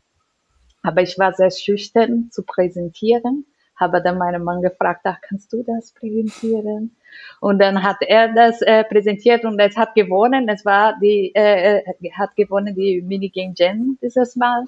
[0.84, 3.46] Aber ich war sehr schüchtern zu präsentieren,
[3.80, 6.96] habe dann meinen Mann gefragt, ach, kannst du das präsentieren?
[7.40, 10.48] Und dann hat er das äh, präsentiert und es hat gewonnen.
[10.50, 14.66] Es war die, äh, äh hat gewonnen die Minigame Jam dieses Mal.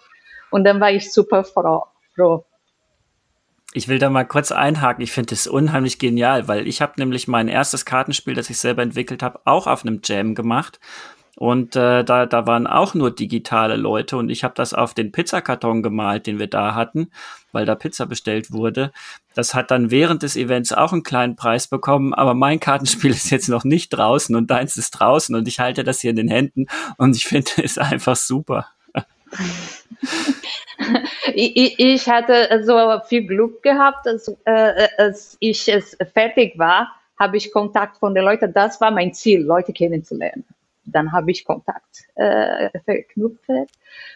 [0.49, 1.83] Und dann war ich super froh.
[2.15, 2.45] froh.
[3.75, 5.03] Ich will da mal kurz einhaken.
[5.03, 8.83] Ich finde es unheimlich genial, weil ich habe nämlich mein erstes Kartenspiel, das ich selber
[8.83, 10.79] entwickelt habe, auch auf einem Jam gemacht.
[11.43, 15.11] Und äh, da, da waren auch nur digitale Leute und ich habe das auf den
[15.11, 17.11] Pizzakarton gemalt, den wir da hatten,
[17.51, 18.93] weil da Pizza bestellt wurde.
[19.35, 23.29] Das hat dann während des Events auch einen kleinen Preis bekommen, aber mein Kartenspiel ist
[23.29, 26.29] jetzt noch nicht draußen und deins ist draußen und ich halte das hier in den
[26.29, 28.67] Händen und ich finde es einfach super.
[31.33, 37.51] ich, hatte so viel Glück gehabt, als, äh, als ich es fertig war, habe ich
[37.51, 38.53] Kontakt von den Leuten.
[38.53, 40.45] Das war mein Ziel, Leute kennenzulernen.
[40.85, 43.49] Dann habe ich Kontakt äh, verknüpft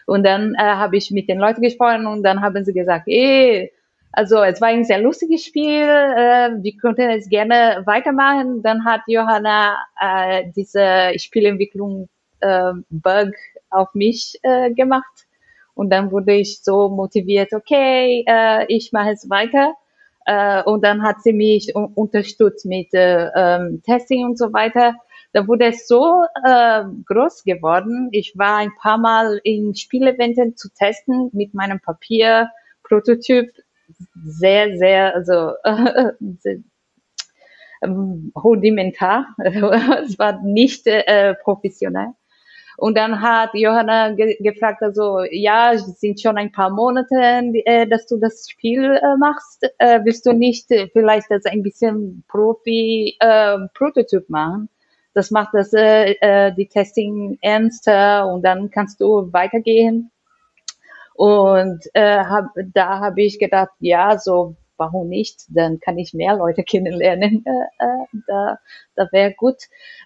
[0.06, 3.72] und dann äh, habe ich mit den Leuten gesprochen und dann haben sie gesagt, ey,
[4.12, 5.82] Also es war ein sehr lustiges Spiel.
[5.82, 8.62] Äh, wir konnten es gerne weitermachen.
[8.62, 12.08] Dann hat Johanna äh, diese Spielentwicklung
[12.40, 13.32] äh, Bug
[13.70, 15.26] auf mich äh, gemacht.
[15.74, 19.74] Und dann wurde ich so motiviert, okay, äh, ich mache es weiter.
[20.26, 24.94] Äh, und dann hat sie mich unterstützt mit äh, ähm, Testing und so weiter.
[25.32, 28.08] Da wurde es so äh, groß geworden.
[28.12, 33.50] Ich war ein paar Mal in Spieleventen zu testen mit meinem Papier-Prototyp.
[34.24, 36.58] Sehr, sehr, also äh, sehr,
[37.82, 39.26] ähm, rudimentar.
[39.38, 42.14] es war nicht äh, professionell.
[42.78, 47.16] Und dann hat Johanna ge gefragt, also, ja, es sind schon ein paar Monate,
[47.64, 49.68] äh, dass du das Spiel äh, machst.
[49.78, 54.68] Äh, willst du nicht äh, vielleicht das ein bisschen Profi-Prototyp äh, machen?
[55.18, 60.12] Das macht das, äh, äh, die Testing ernster und dann kannst du weitergehen.
[61.14, 65.44] Und äh, hab, da habe ich gedacht, ja, so warum nicht?
[65.48, 67.44] Dann kann ich mehr Leute kennenlernen.
[67.44, 68.58] Äh, äh, da
[68.94, 69.56] da wäre gut.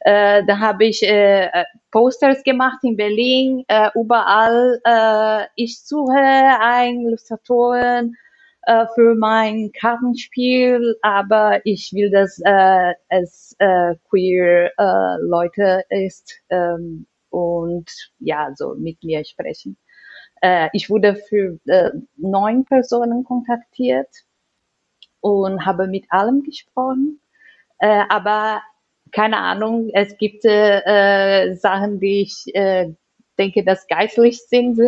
[0.01, 1.51] Äh, da habe ich äh,
[1.91, 4.81] Posters gemacht in Berlin, äh, überall.
[4.85, 8.17] Äh, ich suche einen Illustratoren
[8.65, 16.35] äh, für mein Kartenspiel, aber ich will, dass äh, es äh, queer äh, Leute ist
[16.51, 19.77] ähm, und ja, so mit mir sprechen.
[20.43, 24.09] Äh, ich wurde für äh, neun Personen kontaktiert
[25.21, 27.21] und habe mit allem gesprochen.
[27.79, 28.63] Äh, aber
[29.13, 32.93] keine Ahnung, es gibt äh, Sachen, die ich äh,
[33.39, 34.81] denke, dass geistlich sind.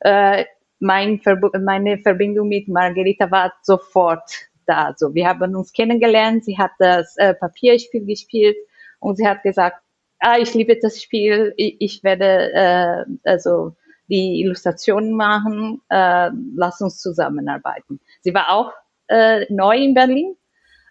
[0.00, 0.44] Äh,
[0.82, 4.86] mein Verb meine Verbindung mit Margarita war sofort da.
[4.86, 8.56] Also wir haben uns kennengelernt, sie hat das äh, Papierspiel gespielt
[8.98, 9.76] und sie hat gesagt,
[10.18, 13.76] ah, ich liebe das Spiel, ich, ich werde äh, also
[14.08, 18.00] die Illustrationen machen, äh, lass uns zusammenarbeiten.
[18.20, 18.72] Sie war auch
[19.06, 20.36] äh, neu in Berlin.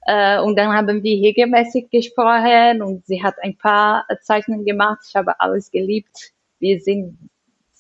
[0.06, 5.00] Äh, und dann haben wir regelmäßig gesprochen und sie hat ein paar Zeichnungen gemacht.
[5.08, 6.32] Ich habe alles geliebt.
[6.60, 7.30] Wir sind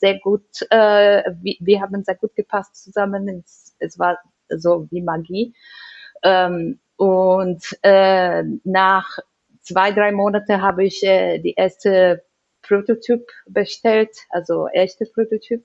[0.01, 3.29] sehr gut, äh, wir, wir haben sehr gut gepasst zusammen.
[3.29, 4.17] Es, es war
[4.49, 5.53] so wie Magie.
[6.23, 9.19] Ähm, und äh, nach
[9.61, 12.23] zwei, drei Monaten habe ich äh, die erste
[12.63, 15.63] Prototyp bestellt, also erste Prototyp.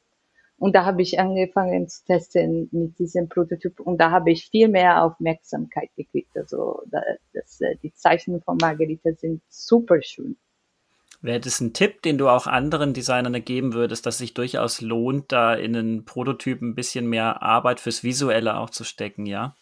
[0.58, 4.68] Und da habe ich angefangen zu testen mit diesem Prototyp und da habe ich viel
[4.68, 6.36] mehr Aufmerksamkeit gekriegt.
[6.36, 6.82] Also
[7.32, 10.36] das, äh, die Zeichen von Margarita sind super schön.
[11.26, 15.32] Wäre das ein Tipp, den du auch anderen Designern geben würdest, dass sich durchaus lohnt,
[15.32, 19.56] da in einen Prototyp ein bisschen mehr Arbeit fürs Visuelle auch zu stecken, ja?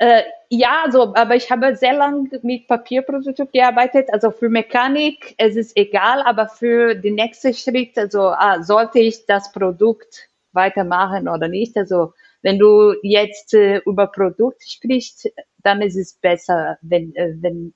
[0.00, 4.08] Äh, ja, also, aber ich habe sehr lange mit Papierprototyp gearbeitet.
[4.12, 9.26] Also für Mechanik, es ist egal, aber für den nächsten Schritt, also ah, sollte ich
[9.26, 11.76] das Produkt weitermachen oder nicht?
[11.76, 17.72] Also wenn du jetzt äh, über Produkt sprichst, dann ist es besser, wenn, äh, wenn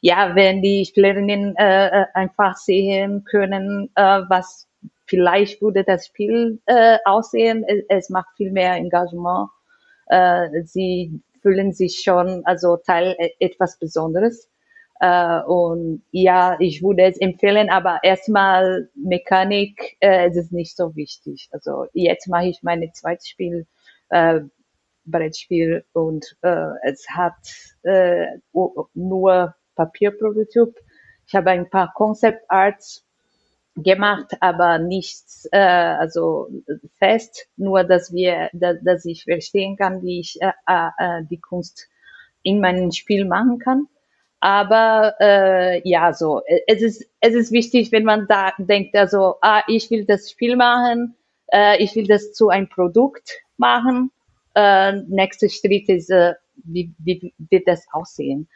[0.00, 4.68] ja, wenn die Spielerinnen äh, äh einfach sehen können, äh, was
[5.06, 7.64] vielleicht würde das Spiel äh, aussehen.
[7.66, 9.48] Es, es macht viel mehr Engagement.
[10.06, 14.48] Äh, sie fühlen sich schon also Teil e-, etwas Besonderes.
[15.00, 20.94] Äh, und ja, ich würde es empfehlen, aber erstmal Mechanik, äh, es ist nicht so
[20.96, 21.48] wichtig.
[21.52, 23.66] Also jetzt mache ich meine zweites Spiel,
[24.10, 24.40] äh,
[25.04, 27.32] Brettspiel und äh, es hat
[27.82, 28.26] äh,
[28.94, 30.76] nur Papierprototyp.
[31.26, 33.04] Ich habe ein paar Concept Arts
[33.76, 36.48] gemacht, aber nichts äh, also
[36.98, 41.88] fest, nur dass wir, dass, dass ich verstehen kann, wie ich äh, äh, die Kunst
[42.42, 43.86] in meinem Spiel machen kann.
[44.40, 49.62] Aber äh, ja, so es ist es ist wichtig, wenn man da denkt, also ah,
[49.66, 51.16] ich will das Spiel machen,
[51.52, 54.10] äh, ich will das zu einem Produkt machen.
[54.54, 58.48] Äh, nächster Schritt ist, äh, wie, wie wird das aussehen?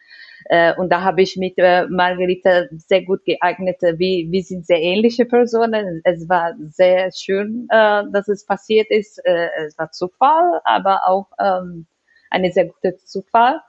[0.47, 3.83] Äh, und da habe ich mit äh, Margarita sehr gut geeignet.
[3.83, 6.01] Äh, wie, wir sind sehr ähnliche Personen.
[6.05, 9.19] Es war sehr schön, äh, dass es passiert ist.
[9.25, 11.87] Äh, es war Zufall, aber auch ähm,
[12.31, 13.61] eine sehr gute Zufall.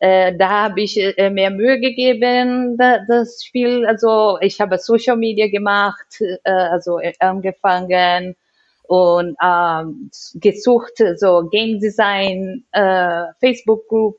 [0.00, 3.84] Äh, da habe ich äh, mehr Mühe gegeben, da, das Spiel.
[3.86, 8.36] Also ich habe Social Media gemacht, äh, also angefangen
[8.84, 14.18] und ähm, gesucht, so Game Design, äh, Facebook Group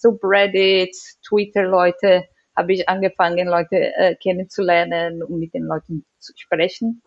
[0.00, 2.24] Subreddit, Twitter-Leute
[2.56, 7.02] habe ich angefangen, Leute äh, kennenzulernen und mit den Leuten zu sprechen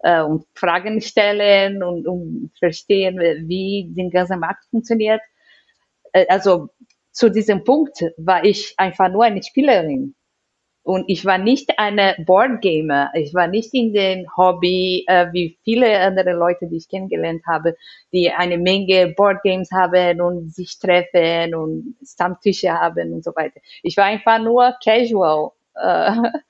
[0.00, 5.20] äh, und Fragen stellen und, und verstehen, wie der ganze Markt funktioniert.
[6.12, 6.68] Äh, also
[7.12, 10.14] zu diesem Punkt war ich einfach nur eine Spielerin.
[10.82, 13.10] Und ich war nicht eine Boardgamer.
[13.14, 17.76] Ich war nicht in den Hobby, äh, wie viele andere Leute, die ich kennengelernt habe,
[18.12, 23.60] die eine Menge Boardgames haben und sich treffen und Stammtische haben und so weiter.
[23.82, 25.50] Ich war einfach nur casual.
[25.74, 26.12] Äh,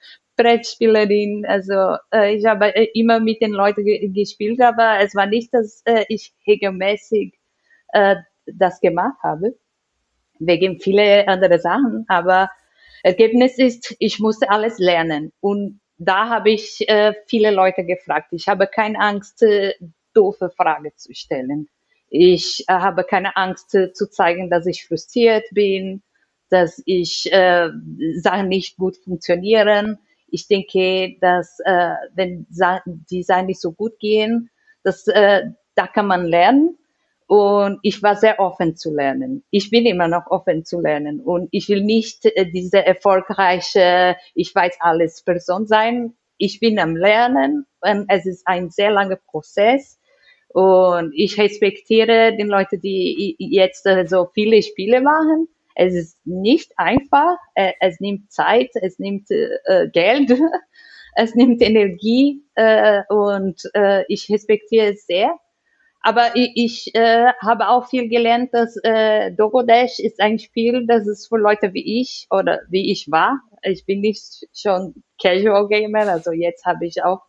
[0.40, 5.26] Brettspielerin, also äh, ich habe äh, immer mit den Leuten ge gespielt, aber es war
[5.26, 7.34] nicht, dass äh, ich regelmäßig
[7.92, 8.16] äh,
[8.46, 9.54] das gemacht habe,
[10.38, 12.48] wegen viele andere Sachen, aber
[13.02, 15.32] Ergebnis ist, ich musste alles lernen.
[15.40, 18.28] Und da habe ich äh, viele Leute gefragt.
[18.32, 19.74] Ich habe keine Angst, äh,
[20.14, 21.68] doofe Fragen zu stellen.
[22.08, 26.02] Ich äh, habe keine Angst äh, zu zeigen, dass ich frustriert bin,
[26.48, 27.68] dass ich äh,
[28.16, 29.98] Sachen nicht gut funktionieren.
[30.28, 34.50] Ich denke, dass äh, wenn die Sachen nicht so gut gehen,
[34.82, 35.42] dass äh,
[35.74, 36.78] da kann man lernen
[37.30, 39.44] und ich war sehr offen zu lernen.
[39.50, 41.20] Ich bin immer noch offen zu lernen.
[41.20, 46.14] Und ich will nicht äh, diese erfolgreiche, ich weiß alles Person sein.
[46.38, 47.66] Ich bin am Lernen.
[47.82, 50.00] Und es ist ein sehr langer Prozess.
[50.48, 55.46] Und ich respektiere die Leute, die jetzt äh, so viele Spiele machen.
[55.76, 57.36] Es ist nicht einfach.
[57.54, 58.70] Äh, es nimmt Zeit.
[58.74, 59.28] Es nimmt
[59.92, 60.32] Geld.
[61.14, 62.42] es nimmt Energie.
[63.08, 63.62] Und
[64.08, 65.38] ich respektiere es sehr.
[66.02, 71.06] Aber ich, ich äh, habe auch viel gelernt, dass äh, Dogodash ist ein Spiel, das
[71.06, 73.40] ist für Leute wie ich oder wie ich war.
[73.62, 77.20] Ich bin nicht schon Casual Gamer, also jetzt habe ich auch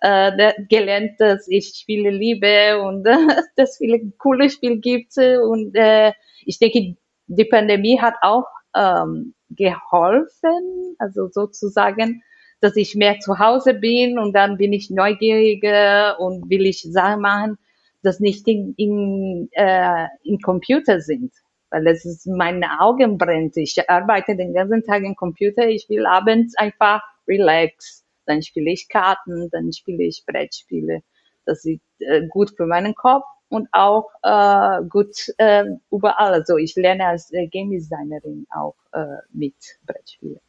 [0.00, 3.16] äh, gelernt, dass ich Spiele liebe und äh,
[3.56, 5.16] dass viele coole Spiele gibt.
[5.18, 6.12] Und äh,
[6.44, 6.96] ich denke,
[7.26, 8.46] die Pandemie hat auch
[8.76, 12.22] ähm, geholfen, also sozusagen,
[12.60, 17.20] dass ich mehr zu Hause bin und dann bin ich neugieriger und will ich Sachen
[17.20, 17.58] machen
[18.04, 21.32] das nicht in, in, äh, in Computer sind.
[21.70, 23.56] Weil es ist, meine Augen brennt.
[23.56, 25.66] Ich arbeite den ganzen Tag im Computer.
[25.66, 28.04] Ich will abends einfach relax.
[28.26, 31.02] Dann spiele ich Karten, dann spiele ich Brettspiele.
[31.46, 36.34] Das ist äh, gut für meinen Kopf und auch äh, gut äh, überall.
[36.34, 39.54] Also ich lerne als äh, Game Designerin auch äh, mit
[39.86, 40.40] Brettspielen.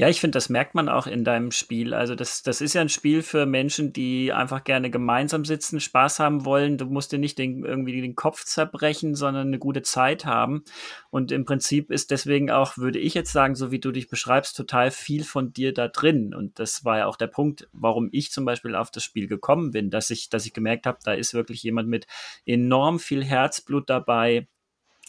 [0.00, 1.92] Ja, ich finde, das merkt man auch in deinem Spiel.
[1.92, 6.20] Also das, das ist ja ein Spiel für Menschen, die einfach gerne gemeinsam sitzen, Spaß
[6.20, 6.78] haben wollen.
[6.78, 10.64] Du musst dir nicht den, irgendwie den Kopf zerbrechen, sondern eine gute Zeit haben.
[11.10, 14.56] Und im Prinzip ist deswegen auch, würde ich jetzt sagen, so wie du dich beschreibst,
[14.56, 16.32] total viel von dir da drin.
[16.32, 19.70] Und das war ja auch der Punkt, warum ich zum Beispiel auf das Spiel gekommen
[19.70, 22.06] bin, dass ich, dass ich gemerkt habe, da ist wirklich jemand mit
[22.46, 24.48] enorm viel Herzblut dabei,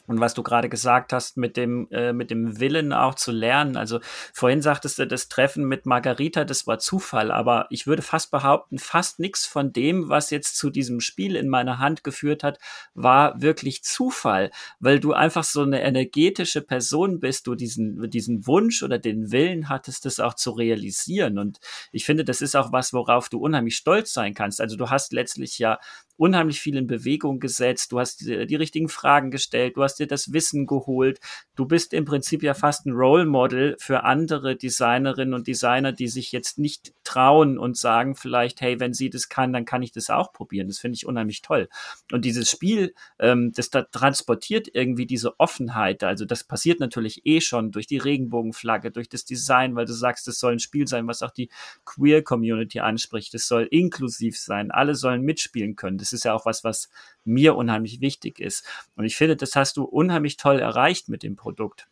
[0.07, 3.77] und was du gerade gesagt hast mit dem, äh, mit dem Willen auch zu lernen.
[3.77, 3.99] Also
[4.33, 8.79] vorhin sagtest du, das Treffen mit Margarita, das war Zufall, aber ich würde fast behaupten,
[8.79, 12.59] fast nichts von dem, was jetzt zu diesem Spiel in meiner Hand geführt hat,
[12.93, 18.83] war wirklich Zufall, weil du einfach so eine energetische Person bist, du diesen, diesen Wunsch
[18.83, 21.37] oder den Willen hattest, das auch zu realisieren.
[21.37, 21.59] Und
[21.91, 24.61] ich finde, das ist auch was, worauf du unheimlich stolz sein kannst.
[24.61, 25.79] Also du hast letztlich ja
[26.21, 30.05] unheimlich viel in Bewegung gesetzt, du hast die, die richtigen Fragen gestellt, du hast dir
[30.05, 31.19] das Wissen geholt.
[31.55, 36.07] Du bist im Prinzip ja fast ein Role Model für andere Designerinnen und Designer, die
[36.07, 39.93] sich jetzt nicht trauen und sagen vielleicht, hey, wenn sie das kann, dann kann ich
[39.93, 40.67] das auch probieren.
[40.67, 41.67] Das finde ich unheimlich toll.
[42.12, 46.03] Und dieses Spiel, ähm, das da transportiert irgendwie diese Offenheit.
[46.03, 50.27] Also das passiert natürlich eh schon durch die Regenbogenflagge, durch das Design, weil du sagst,
[50.27, 51.49] es soll ein Spiel sein, was auch die
[51.84, 53.34] Queer Community anspricht.
[53.34, 54.69] Es soll inklusiv sein.
[54.69, 55.97] Alle sollen mitspielen können.
[55.97, 56.89] Das ist ja auch was, was
[57.24, 58.65] mir unheimlich wichtig ist.
[58.95, 61.88] Und ich finde, das hast du unheimlich toll erreicht mit dem Produkt.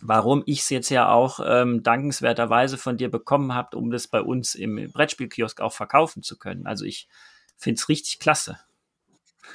[0.00, 4.20] Warum ich es jetzt ja auch ähm, dankenswerterweise von dir bekommen habe, um das bei
[4.20, 6.66] uns im Brettspielkiosk auch verkaufen zu können.
[6.66, 7.08] Also ich
[7.56, 8.58] finde es richtig klasse.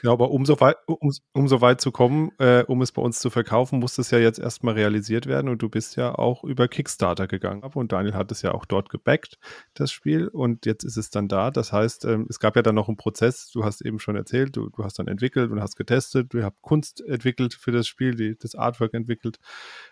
[0.03, 3.01] Ja, aber um so weit, um, um so weit zu kommen, äh, um es bei
[3.01, 6.43] uns zu verkaufen, muss es ja jetzt erstmal realisiert werden und du bist ja auch
[6.43, 7.63] über Kickstarter gegangen.
[7.63, 9.37] Und Daniel hat es ja auch dort gebackt,
[9.73, 11.51] das Spiel, und jetzt ist es dann da.
[11.51, 14.55] Das heißt, ähm, es gab ja dann noch einen Prozess, du hast eben schon erzählt,
[14.55, 18.15] du, du hast dann entwickelt und hast getestet, du habt Kunst entwickelt für das Spiel,
[18.15, 19.37] die, das Artwork entwickelt.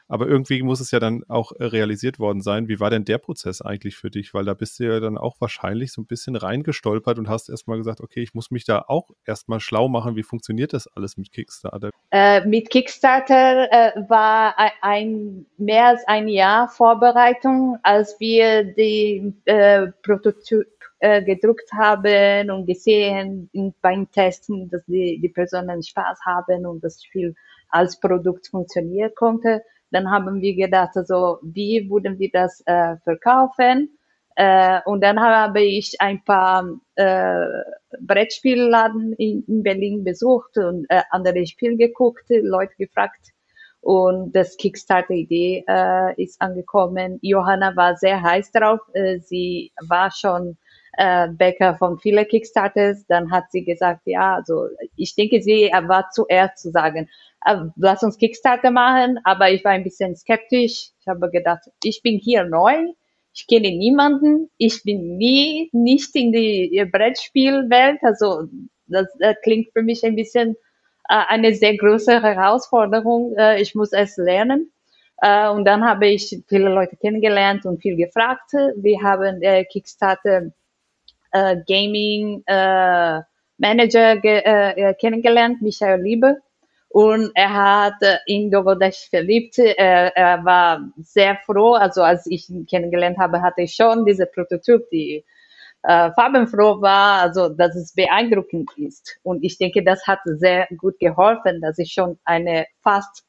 [0.07, 2.67] Aber irgendwie muss es ja dann auch äh, realisiert worden sein.
[2.67, 4.33] Wie war denn der Prozess eigentlich für dich?
[4.33, 7.77] Weil da bist du ja dann auch wahrscheinlich so ein bisschen reingestolpert und hast erstmal
[7.77, 10.15] gesagt, okay, ich muss mich da auch erstmal schlau machen.
[10.15, 11.89] Wie funktioniert das alles mit Kickstarter?
[12.11, 19.87] Äh, mit Kickstarter äh, war ein, mehr als ein Jahr Vorbereitung, als wir die äh,
[20.03, 20.67] Prototyp
[20.99, 23.49] äh, gedruckt haben und gesehen
[23.81, 27.35] beim Testen, dass die, die Personen Spaß haben und das Spiel
[27.69, 29.63] als Produkt funktionieren konnte
[29.95, 33.97] dann haben wir gedacht, also wie würden wir das äh, verkaufen?
[34.35, 37.45] Äh, und dann habe ich ein paar äh,
[38.01, 43.31] Brettspielladen in, in Berlin besucht und äh, andere Spiele geguckt, Leute gefragt.
[43.81, 47.19] und das Kickstarter-Idee äh, ist angekommen.
[47.21, 48.81] Johanna war sehr heiß drauf.
[48.93, 50.57] Äh, sie war schon
[50.97, 53.05] äh, Bäcker von vielen Kickstarters.
[53.07, 57.09] Dann hat sie gesagt, ja, also ich denke, sie war zuerst zu sagen,
[57.45, 59.19] äh, lass uns Kickstarter machen.
[59.23, 60.91] Aber ich war ein bisschen skeptisch.
[60.99, 62.75] Ich habe gedacht, ich bin hier neu.
[63.33, 64.49] Ich kenne niemanden.
[64.57, 67.99] Ich bin nie nicht in die Brettspielwelt.
[68.01, 68.47] Also
[68.87, 70.55] das, das klingt für mich ein bisschen
[71.09, 73.35] äh, eine sehr große Herausforderung.
[73.37, 74.71] Äh, ich muss es lernen.
[75.21, 78.51] Äh, und dann habe ich viele Leute kennengelernt und viel gefragt.
[78.75, 79.41] Wir haben
[79.71, 80.51] Kickstarter
[81.67, 82.43] Gaming
[83.57, 84.21] Manager
[84.99, 86.37] kennengelernt, Michael Liebe.
[86.89, 89.57] Und er hat in Dogodash verliebt.
[89.57, 91.73] Er, er, war sehr froh.
[91.73, 95.25] Also als ich ihn kennengelernt habe, hatte ich schon diese Prototyp, die
[95.83, 99.19] äh, farbenfroh war, also dass es beeindruckend ist.
[99.23, 103.25] Und ich denke, das hat sehr gut geholfen, dass ich schon eine fast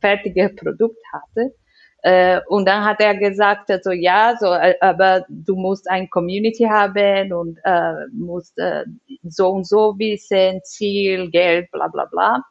[0.00, 1.54] fertige Produkt hatte.
[2.02, 6.64] Äh, und dann hat er gesagt, also ja, so, äh, aber du musst ein Community
[6.64, 8.84] haben und äh, musst äh,
[9.24, 12.44] so und so wissen, Ziel, Geld, bla bla bla.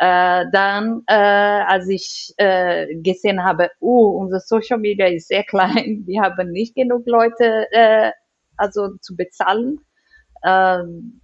[0.00, 6.02] Äh, dann, äh, als ich äh, gesehen habe, uh, unser Social Media ist sehr klein,
[6.06, 8.12] wir haben nicht genug Leute äh,
[8.56, 9.80] also zu bezahlen.
[10.44, 11.20] Ähm,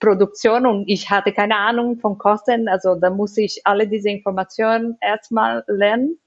[0.00, 4.96] Produktion und ich hatte keine Ahnung von Kosten, also da muss ich alle diese Informationen
[5.00, 6.18] erstmal lernen.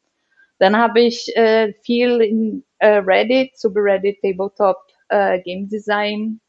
[0.60, 4.78] Dann habe ich äh, viel in äh, Reddit, Subreddit, Tabletop,
[5.10, 6.39] äh, Game Design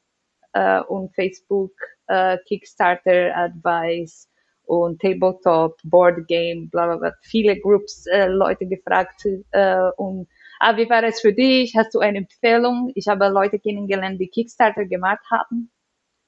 [0.52, 1.72] äh, und Facebook,
[2.08, 4.28] äh, Kickstarter Advice
[4.64, 10.28] und Tabletop, Board Game, bla bla bla, viele Groups, äh, Leute gefragt äh, und
[10.62, 11.74] Ah, wie war es für dich?
[11.74, 12.92] Hast du eine Empfehlung?
[12.94, 15.70] Ich habe Leute kennengelernt, die Kickstarter gemacht haben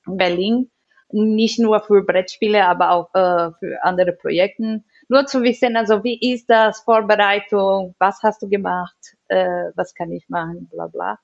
[0.07, 0.71] in Berlin.
[1.11, 4.83] Nicht nur für Brettspiele, aber auch äh, für andere Projekte.
[5.13, 8.97] Nur zu wissen, also wie ist das, Vorbereitung, was hast du gemacht,
[9.29, 11.19] äh, was kann ich machen, bla bla.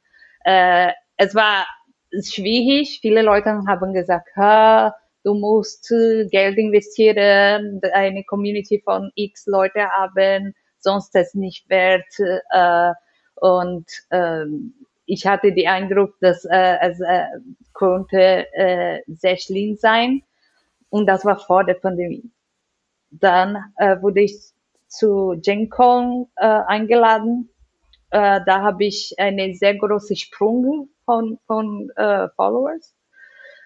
[0.45, 1.67] Äh, es war
[2.23, 2.99] schwierig.
[3.01, 11.17] Viele Leute haben gesagt, du musst Geld investieren, eine Community von x Leute haben sonst
[11.17, 12.13] es nicht wert.
[12.51, 12.93] Äh,
[13.37, 14.75] und ähm,
[15.07, 17.25] ich hatte den Eindruck, dass äh, es äh,
[17.73, 20.25] konnte äh, sehr schlimm sein.
[20.91, 22.31] Und das war vor der Pandemie.
[23.11, 24.37] Dann äh, wurde ich
[24.87, 27.51] zu GenCon äh, eingeladen.
[28.11, 32.95] Äh, da habe ich eine sehr große Sprung von, von äh, Followers.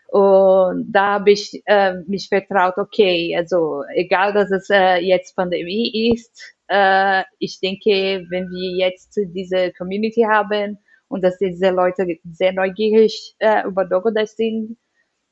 [0.09, 6.12] Und da habe ich äh, mich vertraut, okay, also egal, dass es äh, jetzt Pandemie
[6.12, 10.78] ist, äh, ich denke, wenn wir jetzt diese Community haben
[11.09, 14.76] und dass diese Leute sehr neugierig äh, über Dogodash sind,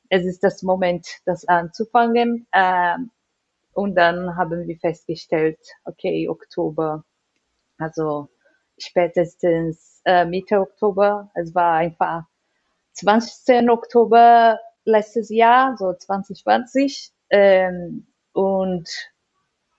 [0.09, 2.47] es ist das Moment, das anzufangen.
[2.51, 2.97] Äh,
[3.73, 7.03] und dann haben wir festgestellt, okay, Oktober,
[7.77, 8.29] also
[8.77, 12.23] spätestens äh, Mitte Oktober, es war einfach
[12.93, 13.69] 20.
[13.69, 17.11] Oktober letztes Jahr, so 2020.
[17.29, 18.89] Ähm, und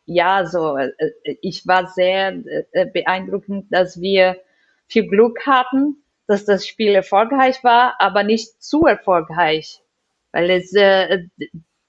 [0.04, 2.34] ja, so, äh, äh, ich war sehr
[2.72, 4.40] äh, beeindruckend, dass wir
[4.88, 9.82] viel Glück hatten, dass das Spiel erfolgreich war, aber nicht zu erfolgreich.
[10.32, 11.24] Weil es, äh,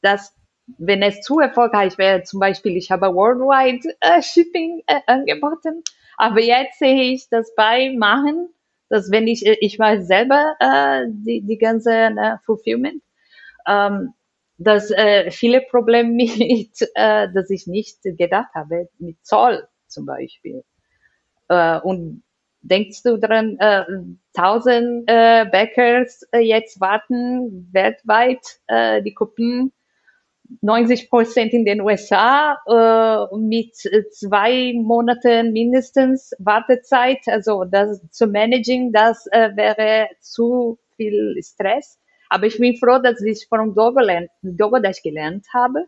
[0.02, 0.36] das,
[0.78, 5.84] wenn es zu erfolgreich wäre, zum Beispiel, ich habe Worldwide äh, Shipping äh, angeboten,
[6.18, 8.50] aber jetzt sehe ich das bei Machen,
[8.90, 13.02] dass wenn ich, ich mache selber äh, die, die ganze äh, Fulfillment,
[13.68, 14.14] ähm,
[14.58, 20.64] dass äh, viele Probleme mit, äh, dass ich nicht gedacht habe, mit Zoll zum Beispiel.
[21.50, 22.24] Äh, und
[22.62, 23.84] denkst du dran, äh,
[24.34, 29.74] tausend äh, Bäckers äh, jetzt warten weltweit äh, die Kopien
[30.62, 37.20] 90 Prozent in den USA äh, mit zwei Monaten mindestens Wartezeit.
[37.28, 42.00] Also das zu managen, das äh, wäre zu viel Stress.
[42.30, 45.86] Aber ich bin froh, dass ich von Dogodash gelernt habe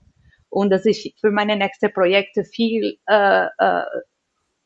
[0.49, 3.83] und dass ich für meine nächsten Projekte viel äh, äh,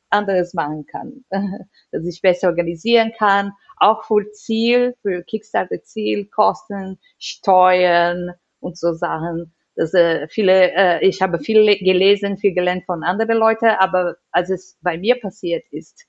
[0.10, 1.26] anderes machen kann,
[1.92, 8.94] dass ich besser organisieren kann, auch für Ziel, für Kickstarter Ziel, Kosten, Steuern und so
[8.94, 9.54] Sachen.
[9.80, 14.50] Das, äh, viele, äh, ich habe viel gelesen, viel gelernt von anderen Leuten, aber als
[14.50, 16.06] es bei mir passiert ist,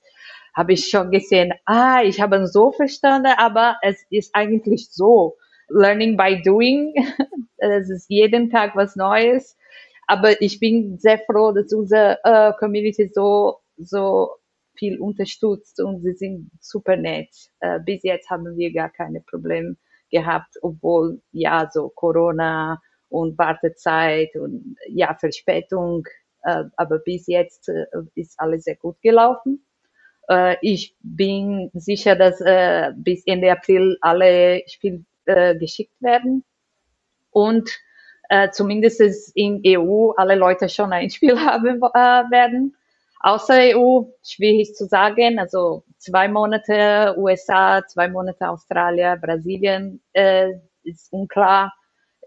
[0.53, 5.37] habe ich schon gesehen, ah, ich habe so verstanden, aber es ist eigentlich so.
[5.69, 6.93] Learning by Doing.
[7.63, 9.55] Es ist jeden Tag was Neues.
[10.07, 14.31] Aber ich bin sehr froh, dass unsere äh, Community so, so
[14.75, 17.29] viel unterstützt und sie sind super nett.
[17.61, 19.77] Äh, bis jetzt haben wir gar keine Probleme
[20.09, 26.07] gehabt, obwohl ja so Corona und Wartezeit und ja Verspätung
[26.43, 27.85] äh, aber bis jetzt äh,
[28.15, 29.65] ist alles sehr gut gelaufen.
[30.27, 36.43] Äh, ich bin sicher, dass äh, bis Ende April alle Spiele äh, geschickt werden
[37.31, 37.69] und
[38.29, 39.01] äh, zumindest
[39.35, 42.75] in EU alle Leute schon ein Spiel haben werden.
[43.23, 50.01] Außer EU, schwierig zu sagen, also zwei Monate USA, zwei Monate Australien, Brasilien
[50.83, 51.71] ist unklar.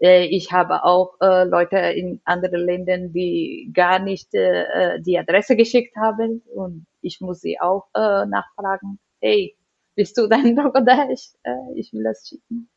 [0.01, 5.55] Äh, ich habe auch äh, Leute in anderen Ländern, die gar nicht äh, die Adresse
[5.55, 8.99] geschickt haben und ich muss sie auch äh, nachfragen.
[9.21, 9.55] Hey,
[9.95, 11.31] bist du dein Bangladesch?
[11.43, 12.69] Äh, ich will das schicken.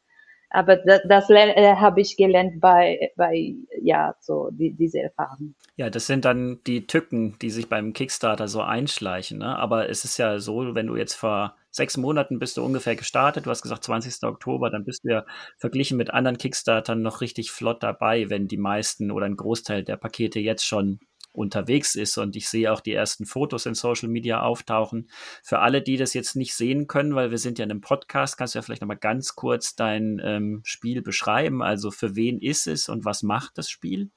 [0.51, 5.55] Aber das, das äh, habe ich gelernt bei, bei ja, so die, diese Erfahrung.
[5.77, 9.39] Ja, das sind dann die Tücken, die sich beim Kickstarter so einschleichen.
[9.39, 9.57] Ne?
[9.59, 13.47] Aber es ist ja so, wenn du jetzt vor sechs Monaten bist du ungefähr gestartet,
[13.47, 14.23] du hast gesagt 20.
[14.25, 15.25] Oktober, dann bist du ja
[15.59, 19.97] verglichen mit anderen Kickstartern noch richtig flott dabei, wenn die meisten oder ein Großteil der
[19.97, 20.99] Pakete jetzt schon
[21.39, 22.19] unterwegs ist.
[22.19, 25.09] Und ich sehe auch die ersten Fotos in Social Media auftauchen.
[25.43, 28.37] Für alle, die das jetzt nicht sehen können, weil wir sind ja in einem Podcast,
[28.37, 31.63] kannst du ja vielleicht nochmal ganz kurz dein ähm, Spiel beschreiben.
[31.63, 34.11] Also für wen ist es und was macht das Spiel?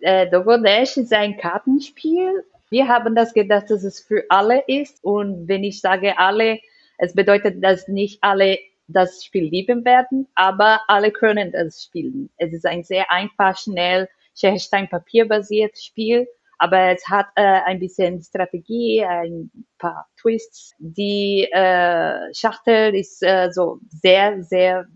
[0.00, 2.44] Äh, Dogo ist ein Kartenspiel.
[2.70, 5.04] Wir haben das gedacht, dass es für alle ist.
[5.04, 6.58] Und wenn ich sage alle,
[6.98, 12.30] es bedeutet, dass nicht alle das Spiel lieben werden, aber alle können das spielen.
[12.36, 16.26] Es ist ein sehr einfach, schnell, Stein-Papier basiertes Spiel
[16.58, 20.74] aber es hat äh, ein bisschen Strategie, ein paar Twists.
[20.78, 24.86] Die äh, Schachtel ist äh, so sehr, sehr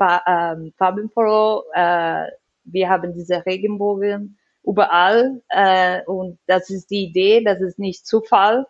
[0.00, 1.62] ähm, farbenfroh.
[1.74, 2.26] Äh,
[2.64, 8.66] wir haben diese Regenbogen überall äh, und das ist die Idee, das ist nicht Zufall.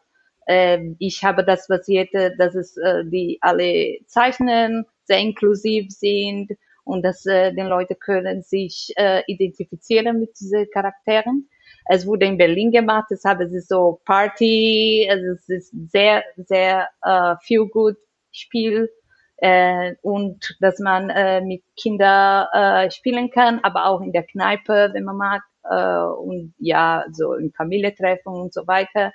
[0.47, 6.51] Äh, ich habe das basiert, dass es äh, die alle zeichnen, sehr inklusiv sind
[6.85, 11.49] und dass äh, die Leute können sich äh, identifizieren mit diesen Charakteren.
[11.89, 16.89] Es wurde in Berlin gemacht, deshalb ist es so Party, also es ist sehr, sehr
[17.03, 17.97] äh, viel gut
[18.33, 18.91] Spiel
[19.39, 24.91] äh, und dass man äh, mit Kindern äh, spielen kann, aber auch in der Kneipe,
[24.93, 29.13] wenn man mag äh, und ja, so in Familientreffen und so weiter.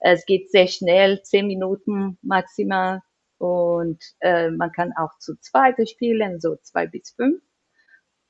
[0.00, 3.00] Es geht sehr schnell, zehn Minuten maximal
[3.38, 7.42] und äh, man kann auch zu zweit spielen, so zwei bis fünf.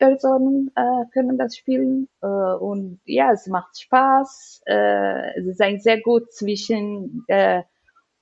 [0.04, 2.08] Personen äh, können das spielen.
[2.20, 4.62] Äh, und ja, es macht Spaß.
[4.66, 7.62] Äh, es ist ein sehr gut zwischen äh,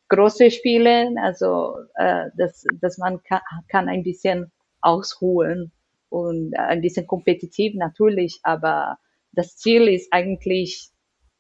[0.09, 5.73] große Spielen, also äh, dass, dass man kann, kann ein bisschen ausruhen
[6.09, 8.99] und ein bisschen kompetitiv natürlich, aber
[9.33, 10.91] das Ziel ist eigentlich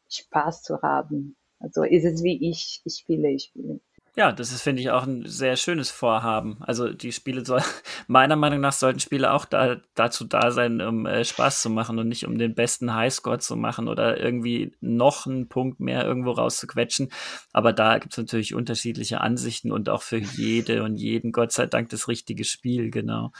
[0.08, 1.36] Spaß zu haben.
[1.60, 3.80] Also ist es wie ich, ich spiele, ich spiele.
[4.14, 6.58] Ja, das ist, finde ich, auch ein sehr schönes Vorhaben.
[6.60, 7.62] Also die Spiele soll,
[8.08, 11.98] meiner Meinung nach sollten Spiele auch da, dazu da sein, um äh, Spaß zu machen
[11.98, 16.32] und nicht um den besten Highscore zu machen oder irgendwie noch einen Punkt mehr irgendwo
[16.32, 17.08] rauszuquetschen.
[17.54, 21.64] Aber da gibt es natürlich unterschiedliche Ansichten und auch für jede und jeden, Gott sei
[21.64, 23.32] Dank, das richtige Spiel, genau.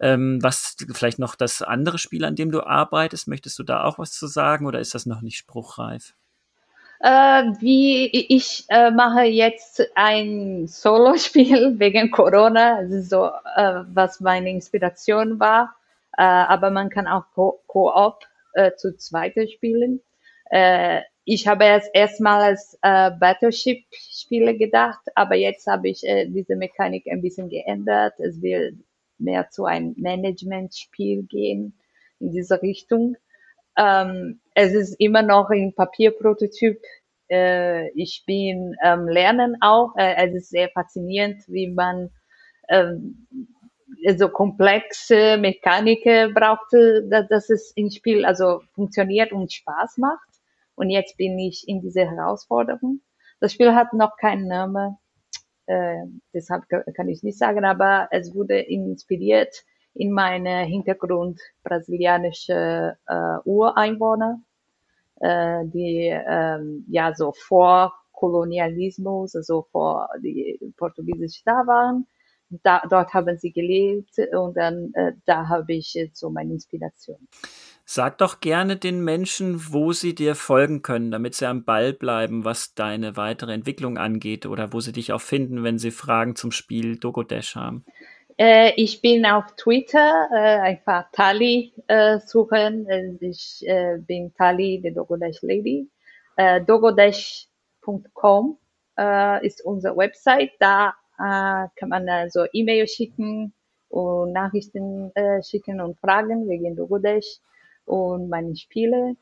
[0.00, 3.98] Ähm, was vielleicht noch das andere Spiel, an dem du arbeitest, möchtest du da auch
[4.00, 6.14] was zu sagen oder ist das noch nicht spruchreif?
[7.00, 14.20] Äh, wie ich äh, mache jetzt ein Solo-Spiel wegen Corona, das ist so, äh, was
[14.20, 15.74] meine Inspiration war.
[16.16, 17.24] Äh, aber man kann auch
[17.66, 18.24] Co-op
[18.54, 20.00] äh, zu zweite spielen.
[20.50, 27.22] Äh, ich habe erst erstmal als Battleship-Spiele gedacht, aber jetzt habe ich diese Mechanik ein
[27.22, 28.20] bisschen geändert.
[28.20, 28.78] Es will
[29.16, 31.78] mehr zu einem Management-Spiel gehen
[32.20, 33.16] in diese Richtung.
[33.76, 36.80] Ähm, es ist immer noch ein Papierprototyp.
[37.30, 39.94] Äh, ich bin ähm, Lernen auch.
[39.96, 42.10] Äh, es ist sehr faszinierend, wie man
[42.68, 43.26] ähm,
[44.16, 46.04] so komplexe Mechanik
[46.34, 50.28] braucht, dass, dass es im Spiel also funktioniert und Spaß macht.
[50.74, 53.00] Und jetzt bin ich in dieser Herausforderung.
[53.40, 54.96] Das Spiel hat noch keinen Namen,
[55.66, 59.64] äh, deshalb kann ich nicht sagen, aber es wurde inspiriert
[59.94, 64.40] in meinem Hintergrund brasilianische äh, Ureinwohner,
[65.20, 72.06] äh, die ähm, ja so vor Kolonialismus, also vor die Portugiesisch da waren.
[72.62, 77.26] Da, dort haben sie gelebt und dann äh, da habe ich so meine Inspiration.
[77.86, 82.44] Sag doch gerne den Menschen, wo sie dir folgen können, damit sie am Ball bleiben,
[82.44, 86.50] was deine weitere Entwicklung angeht oder wo sie dich auch finden, wenn sie Fragen zum
[86.50, 87.84] Spiel Dogodash haben.
[88.36, 92.88] Äh, ich bin auf Twitter, äh, einfach Tali äh, suchen.
[92.88, 95.88] Äh, ich äh, bin Tali, the Dogodash Lady.
[96.36, 98.58] Äh, Dogodash.com
[99.42, 100.52] ist unsere Website.
[100.60, 103.52] Da kann man also E-Mail schicken
[103.88, 105.12] und Nachrichten
[105.42, 107.40] schicken und Fragen wegen Dogodash
[107.86, 109.16] und meine Spiele.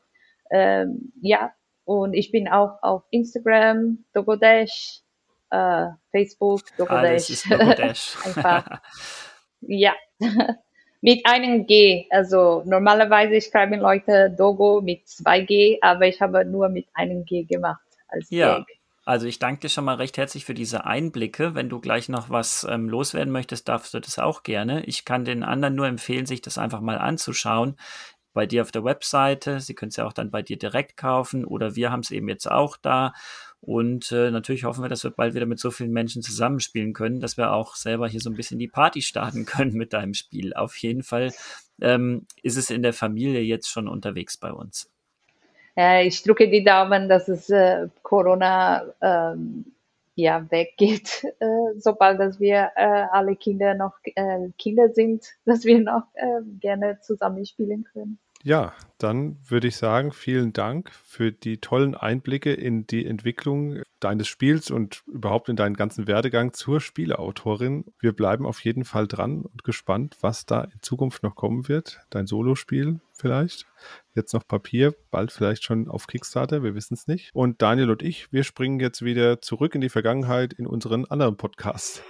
[0.51, 1.53] Ähm, ja,
[1.85, 5.02] und ich bin auch auf Instagram, Dogodash,
[5.53, 7.43] äh, Facebook, Dogodash.
[7.47, 8.17] Dogodash.
[8.25, 8.81] Einfach.
[9.61, 9.93] ja.
[11.01, 12.07] mit einem G.
[12.09, 17.43] Also normalerweise schreiben Leute Dogo mit zwei G, aber ich habe nur mit einem G
[17.43, 18.57] gemacht als ja.
[18.57, 18.65] Gag.
[19.05, 21.55] Also ich danke dir schon mal recht herzlich für diese Einblicke.
[21.55, 24.85] Wenn du gleich noch was ähm, loswerden möchtest, darfst du das auch gerne.
[24.85, 27.75] Ich kann den anderen nur empfehlen, sich das einfach mal anzuschauen.
[28.31, 29.59] Bei dir auf der Webseite.
[29.59, 32.29] Sie können es ja auch dann bei dir direkt kaufen oder wir haben es eben
[32.29, 33.11] jetzt auch da.
[33.65, 37.21] Und äh, natürlich hoffen wir, dass wir bald wieder mit so vielen Menschen zusammenspielen können,
[37.21, 40.53] dass wir auch selber hier so ein bisschen die Party starten können mit deinem Spiel.
[40.53, 41.31] Auf jeden Fall
[41.81, 44.91] ähm, ist es in der Familie jetzt schon unterwegs bei uns.
[45.77, 49.63] Äh, ich drücke die Daumen, dass es äh, Corona ähm,
[50.15, 51.45] ja weggeht, äh,
[51.77, 56.03] sobald dass wir äh, alle Kinder noch äh, Kinder sind, dass wir noch
[56.59, 58.19] gerne zusammenspielen können.
[58.45, 64.27] Ja, dann würde ich sagen, vielen Dank für die tollen Einblicke in die Entwicklung deines
[64.27, 67.85] Spiels und überhaupt in deinen ganzen Werdegang zur Spieleautorin.
[67.99, 72.01] Wir bleiben auf jeden Fall dran und gespannt, was da in Zukunft noch kommen wird.
[72.09, 73.65] Dein Solospiel vielleicht.
[74.13, 77.31] Jetzt noch Papier, bald vielleicht schon auf Kickstarter, wir wissen es nicht.
[77.33, 81.37] Und Daniel und ich, wir springen jetzt wieder zurück in die Vergangenheit in unseren anderen
[81.37, 82.03] Podcast.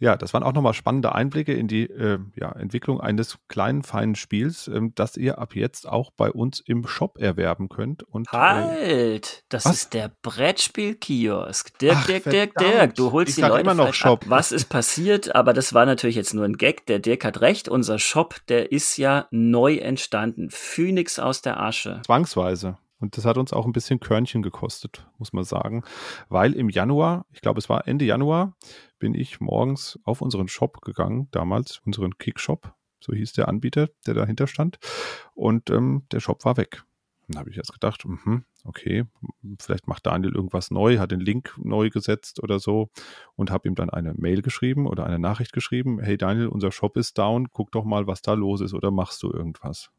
[0.00, 4.14] Ja, das waren auch nochmal spannende Einblicke in die äh, ja, Entwicklung eines kleinen, feinen
[4.14, 8.02] Spiels, ähm, das ihr ab jetzt auch bei uns im Shop erwerben könnt.
[8.02, 8.80] Und, äh, halt!
[8.80, 9.20] Äh,
[9.50, 9.74] das was?
[9.74, 11.78] ist der Brettspielkiosk.
[11.78, 12.94] Dirk, Ach, Dirk, Dirk, Dirk.
[12.94, 14.22] Du holst ich die Leute immer noch Shop.
[14.22, 14.30] Ab.
[14.30, 15.34] Was ist passiert?
[15.34, 16.86] Aber das war natürlich jetzt nur ein Gag.
[16.86, 17.68] Der Dirk hat recht.
[17.68, 20.48] Unser Shop, der ist ja neu entstanden.
[20.50, 22.00] Phoenix aus der Asche.
[22.06, 22.78] Zwangsweise.
[23.00, 25.82] Und das hat uns auch ein bisschen Körnchen gekostet, muss man sagen.
[26.28, 28.54] Weil im Januar, ich glaube, es war Ende Januar,
[28.98, 34.14] bin ich morgens auf unseren Shop gegangen, damals unseren Kickshop, so hieß der Anbieter, der
[34.14, 34.78] dahinter stand.
[35.34, 36.84] Und ähm, der Shop war weg.
[37.30, 39.04] Dann habe ich erst gedacht, mh, okay,
[39.60, 42.90] vielleicht macht Daniel irgendwas neu, hat den Link neu gesetzt oder so
[43.36, 46.96] und habe ihm dann eine Mail geschrieben oder eine Nachricht geschrieben, hey Daniel, unser Shop
[46.96, 49.90] ist down, guck doch mal, was da los ist oder machst du irgendwas?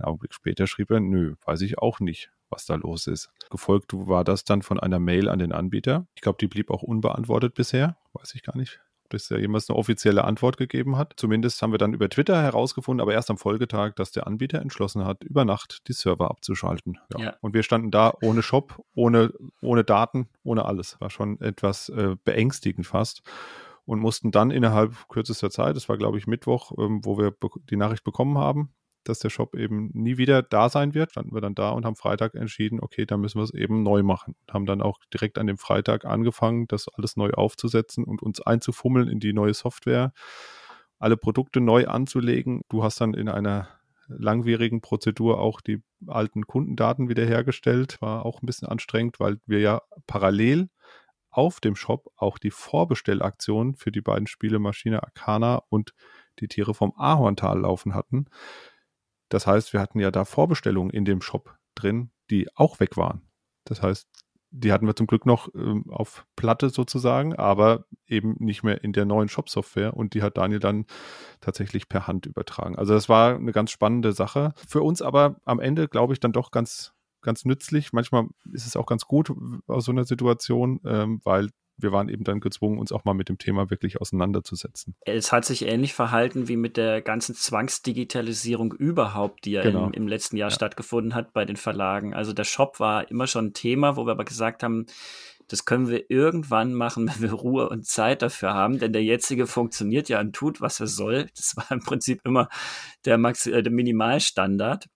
[0.00, 3.30] Einen Augenblick später schrieb er, nö, weiß ich auch nicht, was da los ist.
[3.50, 6.06] Gefolgt war das dann von einer Mail an den Anbieter.
[6.14, 7.98] Ich glaube, die blieb auch unbeantwortet bisher.
[8.14, 11.12] Weiß ich gar nicht, ob es ja jemals eine offizielle Antwort gegeben hat.
[11.16, 15.04] Zumindest haben wir dann über Twitter herausgefunden, aber erst am Folgetag, dass der Anbieter entschlossen
[15.04, 16.98] hat, über Nacht die Server abzuschalten.
[17.12, 17.20] Ja.
[17.20, 17.36] ja.
[17.42, 20.98] Und wir standen da ohne Shop, ohne, ohne Daten, ohne alles.
[21.00, 23.22] War schon etwas äh, beängstigend fast
[23.84, 27.34] und mussten dann innerhalb kürzester Zeit, das war glaube ich Mittwoch, ähm, wo wir
[27.68, 28.72] die Nachricht bekommen haben,
[29.04, 31.12] dass der Shop eben nie wieder da sein wird.
[31.12, 34.02] Standen wir dann da und haben Freitag entschieden, okay, dann müssen wir es eben neu
[34.02, 34.36] machen.
[34.50, 39.08] Haben dann auch direkt an dem Freitag angefangen, das alles neu aufzusetzen und uns einzufummeln
[39.08, 40.12] in die neue Software,
[40.98, 42.62] alle Produkte neu anzulegen.
[42.68, 43.68] Du hast dann in einer
[44.08, 48.00] langwierigen Prozedur auch die alten Kundendaten wiederhergestellt.
[48.00, 50.68] War auch ein bisschen anstrengend, weil wir ja parallel
[51.30, 55.94] auf dem Shop auch die Vorbestellaktion für die beiden Spiele Maschine Arcana und
[56.40, 58.26] die Tiere vom Ahorntal laufen hatten.
[59.30, 63.22] Das heißt, wir hatten ja da Vorbestellungen in dem Shop drin, die auch weg waren.
[63.64, 64.08] Das heißt,
[64.52, 68.92] die hatten wir zum Glück noch ähm, auf Platte sozusagen, aber eben nicht mehr in
[68.92, 70.86] der neuen Shop-Software und die hat Daniel dann
[71.40, 72.76] tatsächlich per Hand übertragen.
[72.76, 74.52] Also das war eine ganz spannende Sache.
[74.68, 77.92] Für uns aber am Ende, glaube ich, dann doch ganz, ganz nützlich.
[77.92, 79.32] Manchmal ist es auch ganz gut
[79.68, 81.50] aus so einer Situation, ähm, weil
[81.82, 84.94] wir waren eben dann gezwungen, uns auch mal mit dem Thema wirklich auseinanderzusetzen.
[85.00, 89.86] Es hat sich ähnlich verhalten wie mit der ganzen Zwangsdigitalisierung überhaupt, die ja genau.
[89.86, 90.54] im, im, letzten Jahr ja.
[90.54, 92.14] stattgefunden hat bei den Verlagen.
[92.14, 94.86] Also der Shop war immer schon ein Thema, wo wir aber gesagt haben,
[95.50, 99.46] das können wir irgendwann machen, wenn wir Ruhe und Zeit dafür haben, denn der jetzige
[99.46, 101.28] funktioniert ja und tut, was er soll.
[101.36, 102.48] Das war im Prinzip immer
[103.04, 104.86] der, Max äh, der Minimalstandard.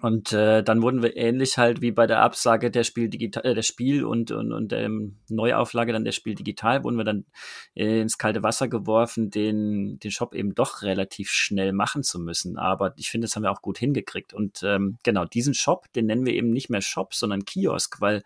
[0.00, 3.54] Und äh, dann wurden wir ähnlich halt wie bei der Absage der Spiel digital, äh,
[3.54, 7.26] der Spiel und und und ähm, Neuauflage dann der Spiel digital wurden wir dann
[7.74, 12.56] äh, ins kalte Wasser geworfen, den den Shop eben doch relativ schnell machen zu müssen.
[12.56, 14.32] Aber ich finde, das haben wir auch gut hingekriegt.
[14.32, 18.22] Und ähm, genau diesen Shop, den nennen wir eben nicht mehr Shop, sondern Kiosk, weil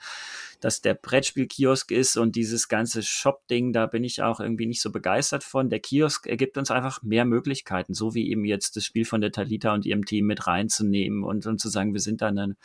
[0.67, 4.91] das der Brettspiel-Kiosk ist und dieses ganze Shop-Ding, da bin ich auch irgendwie nicht so
[4.91, 5.71] begeistert von.
[5.71, 9.31] Der Kiosk ergibt uns einfach mehr Möglichkeiten, so wie eben jetzt das Spiel von der
[9.31, 12.57] Talita und ihrem Team mit reinzunehmen und, und zu sagen, wir sind da ein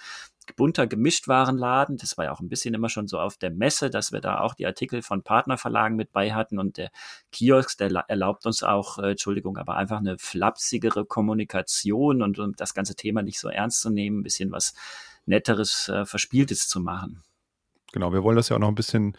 [0.56, 1.98] bunter Gemischtwarenladen.
[1.98, 4.40] Das war ja auch ein bisschen immer schon so auf der Messe, dass wir da
[4.40, 6.90] auch die Artikel von Partnerverlagen mit bei hatten und der
[7.32, 12.74] Kiosk, der erlaubt uns auch, äh, Entschuldigung, aber einfach eine flapsigere Kommunikation und um das
[12.74, 14.74] ganze Thema nicht so ernst zu nehmen, ein bisschen was
[15.28, 17.22] Netteres, äh, Verspieltes zu machen.
[17.94, 19.18] Genau, wir wollen das ja auch noch ein bisschen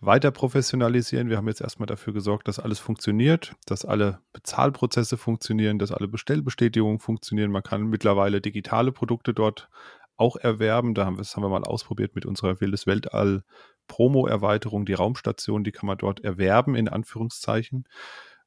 [0.00, 1.28] weiter professionalisieren.
[1.28, 6.06] Wir haben jetzt erstmal dafür gesorgt, dass alles funktioniert, dass alle Bezahlprozesse funktionieren, dass alle
[6.06, 7.50] Bestellbestätigungen funktionieren.
[7.50, 9.68] Man kann mittlerweile digitale Produkte dort
[10.16, 10.94] auch erwerben.
[10.94, 13.42] Da haben wir, das haben wir mal ausprobiert mit unserer Wildes Weltall
[13.88, 14.86] Promo-Erweiterung.
[14.86, 17.86] Die Raumstation, die kann man dort erwerben, in Anführungszeichen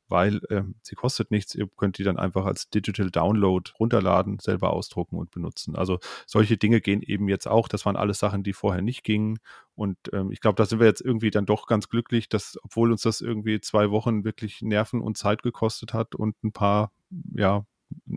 [0.08, 1.56] weil äh, sie kostet nichts.
[1.56, 5.76] Ihr könnt die dann einfach als Digital Download runterladen, selber ausdrucken und benutzen.
[5.76, 7.68] Also solche Dinge gehen eben jetzt auch.
[7.68, 9.40] Das waren alles Sachen, die vorher nicht gingen.
[9.76, 12.92] Und ähm, ich glaube, da sind wir jetzt irgendwie dann doch ganz glücklich, dass, obwohl
[12.92, 16.92] uns das irgendwie zwei Wochen wirklich Nerven und Zeit gekostet hat und ein paar,
[17.34, 17.66] ja,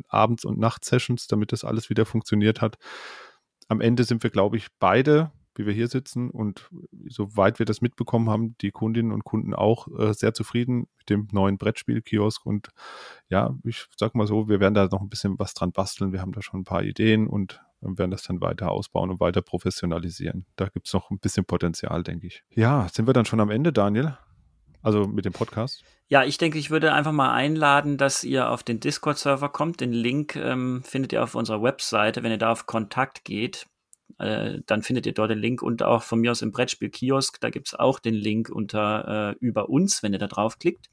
[0.08, 2.78] Abends- und Nachtsessions, damit das alles wieder funktioniert hat.
[3.68, 6.30] Am Ende sind wir, glaube ich, beide wie wir hier sitzen.
[6.30, 6.70] Und
[7.08, 11.28] soweit wir das mitbekommen haben, die Kundinnen und Kunden auch äh, sehr zufrieden mit dem
[11.32, 12.46] neuen Brettspiel-Kiosk.
[12.46, 12.68] Und
[13.28, 16.12] ja, ich sag mal so, wir werden da noch ein bisschen was dran basteln.
[16.12, 19.42] Wir haben da schon ein paar Ideen und werden das dann weiter ausbauen und weiter
[19.42, 20.46] professionalisieren.
[20.56, 22.42] Da gibt es noch ein bisschen Potenzial, denke ich.
[22.50, 24.16] Ja, sind wir dann schon am Ende, Daniel?
[24.82, 25.84] Also mit dem Podcast?
[26.08, 29.80] Ja, ich denke, ich würde einfach mal einladen, dass ihr auf den Discord-Server kommt.
[29.80, 32.22] Den Link ähm, findet ihr auf unserer Webseite.
[32.22, 33.66] Wenn ihr da auf Kontakt geht,
[34.18, 37.40] äh, dann findet ihr dort den Link und auch von mir aus im Brettspiel-Kiosk.
[37.40, 40.88] Da gibt es auch den Link unter äh, über uns, wenn ihr da draufklickt.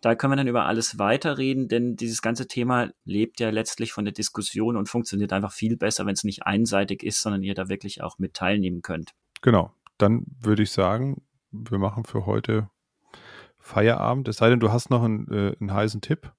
[0.00, 4.04] Da können wir dann über alles weiterreden, denn dieses ganze Thema lebt ja letztlich von
[4.04, 7.68] der Diskussion und funktioniert einfach viel besser, wenn es nicht einseitig ist, sondern ihr da
[7.68, 9.12] wirklich auch mit teilnehmen könnt.
[9.42, 9.72] Genau.
[9.98, 11.22] Dann würde ich sagen,
[11.52, 12.68] wir machen für heute
[13.62, 14.28] Feierabend.
[14.28, 16.32] Es sei denn, du hast noch einen, äh, einen heißen Tipp.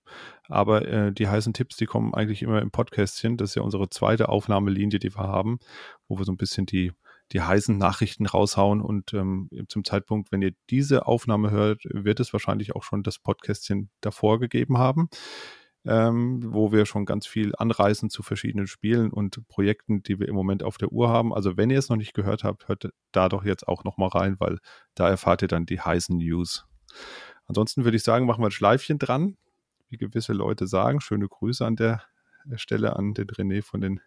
[0.50, 3.38] Aber äh, die heißen Tipps, die kommen eigentlich immer im Podcastchen.
[3.38, 5.60] Das ist ja unsere zweite Aufnahmelinie, die wir haben,
[6.08, 6.92] wo wir so ein bisschen die,
[7.32, 8.82] die heißen Nachrichten raushauen.
[8.82, 13.20] Und ähm, zum Zeitpunkt, wenn ihr diese Aufnahme hört, wird es wahrscheinlich auch schon das
[13.20, 15.08] Podcastchen davor gegeben haben.
[15.86, 20.36] Ähm, wo wir schon ganz viel anreißen zu verschiedenen Spielen und Projekten, die wir im
[20.36, 21.34] Moment auf der Uhr haben.
[21.34, 24.08] Also wenn ihr es noch nicht gehört habt, hört da doch jetzt auch noch mal
[24.08, 24.60] rein, weil
[24.96, 26.66] da erfahrt ihr dann die heißen News.
[27.46, 29.38] Ansonsten würde ich sagen, machen wir ein Schleifchen dran,
[29.90, 31.02] wie gewisse Leute sagen.
[31.02, 32.02] Schöne Grüße an der
[32.56, 34.02] Stelle an den René von den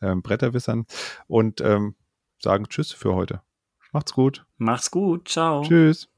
[0.00, 0.86] ähm, Bretterwissern
[1.26, 1.94] und ähm,
[2.38, 3.42] sagen Tschüss für heute.
[3.92, 4.44] Macht's gut.
[4.58, 5.28] Macht's gut.
[5.28, 5.62] Ciao.
[5.62, 6.08] Tschüss.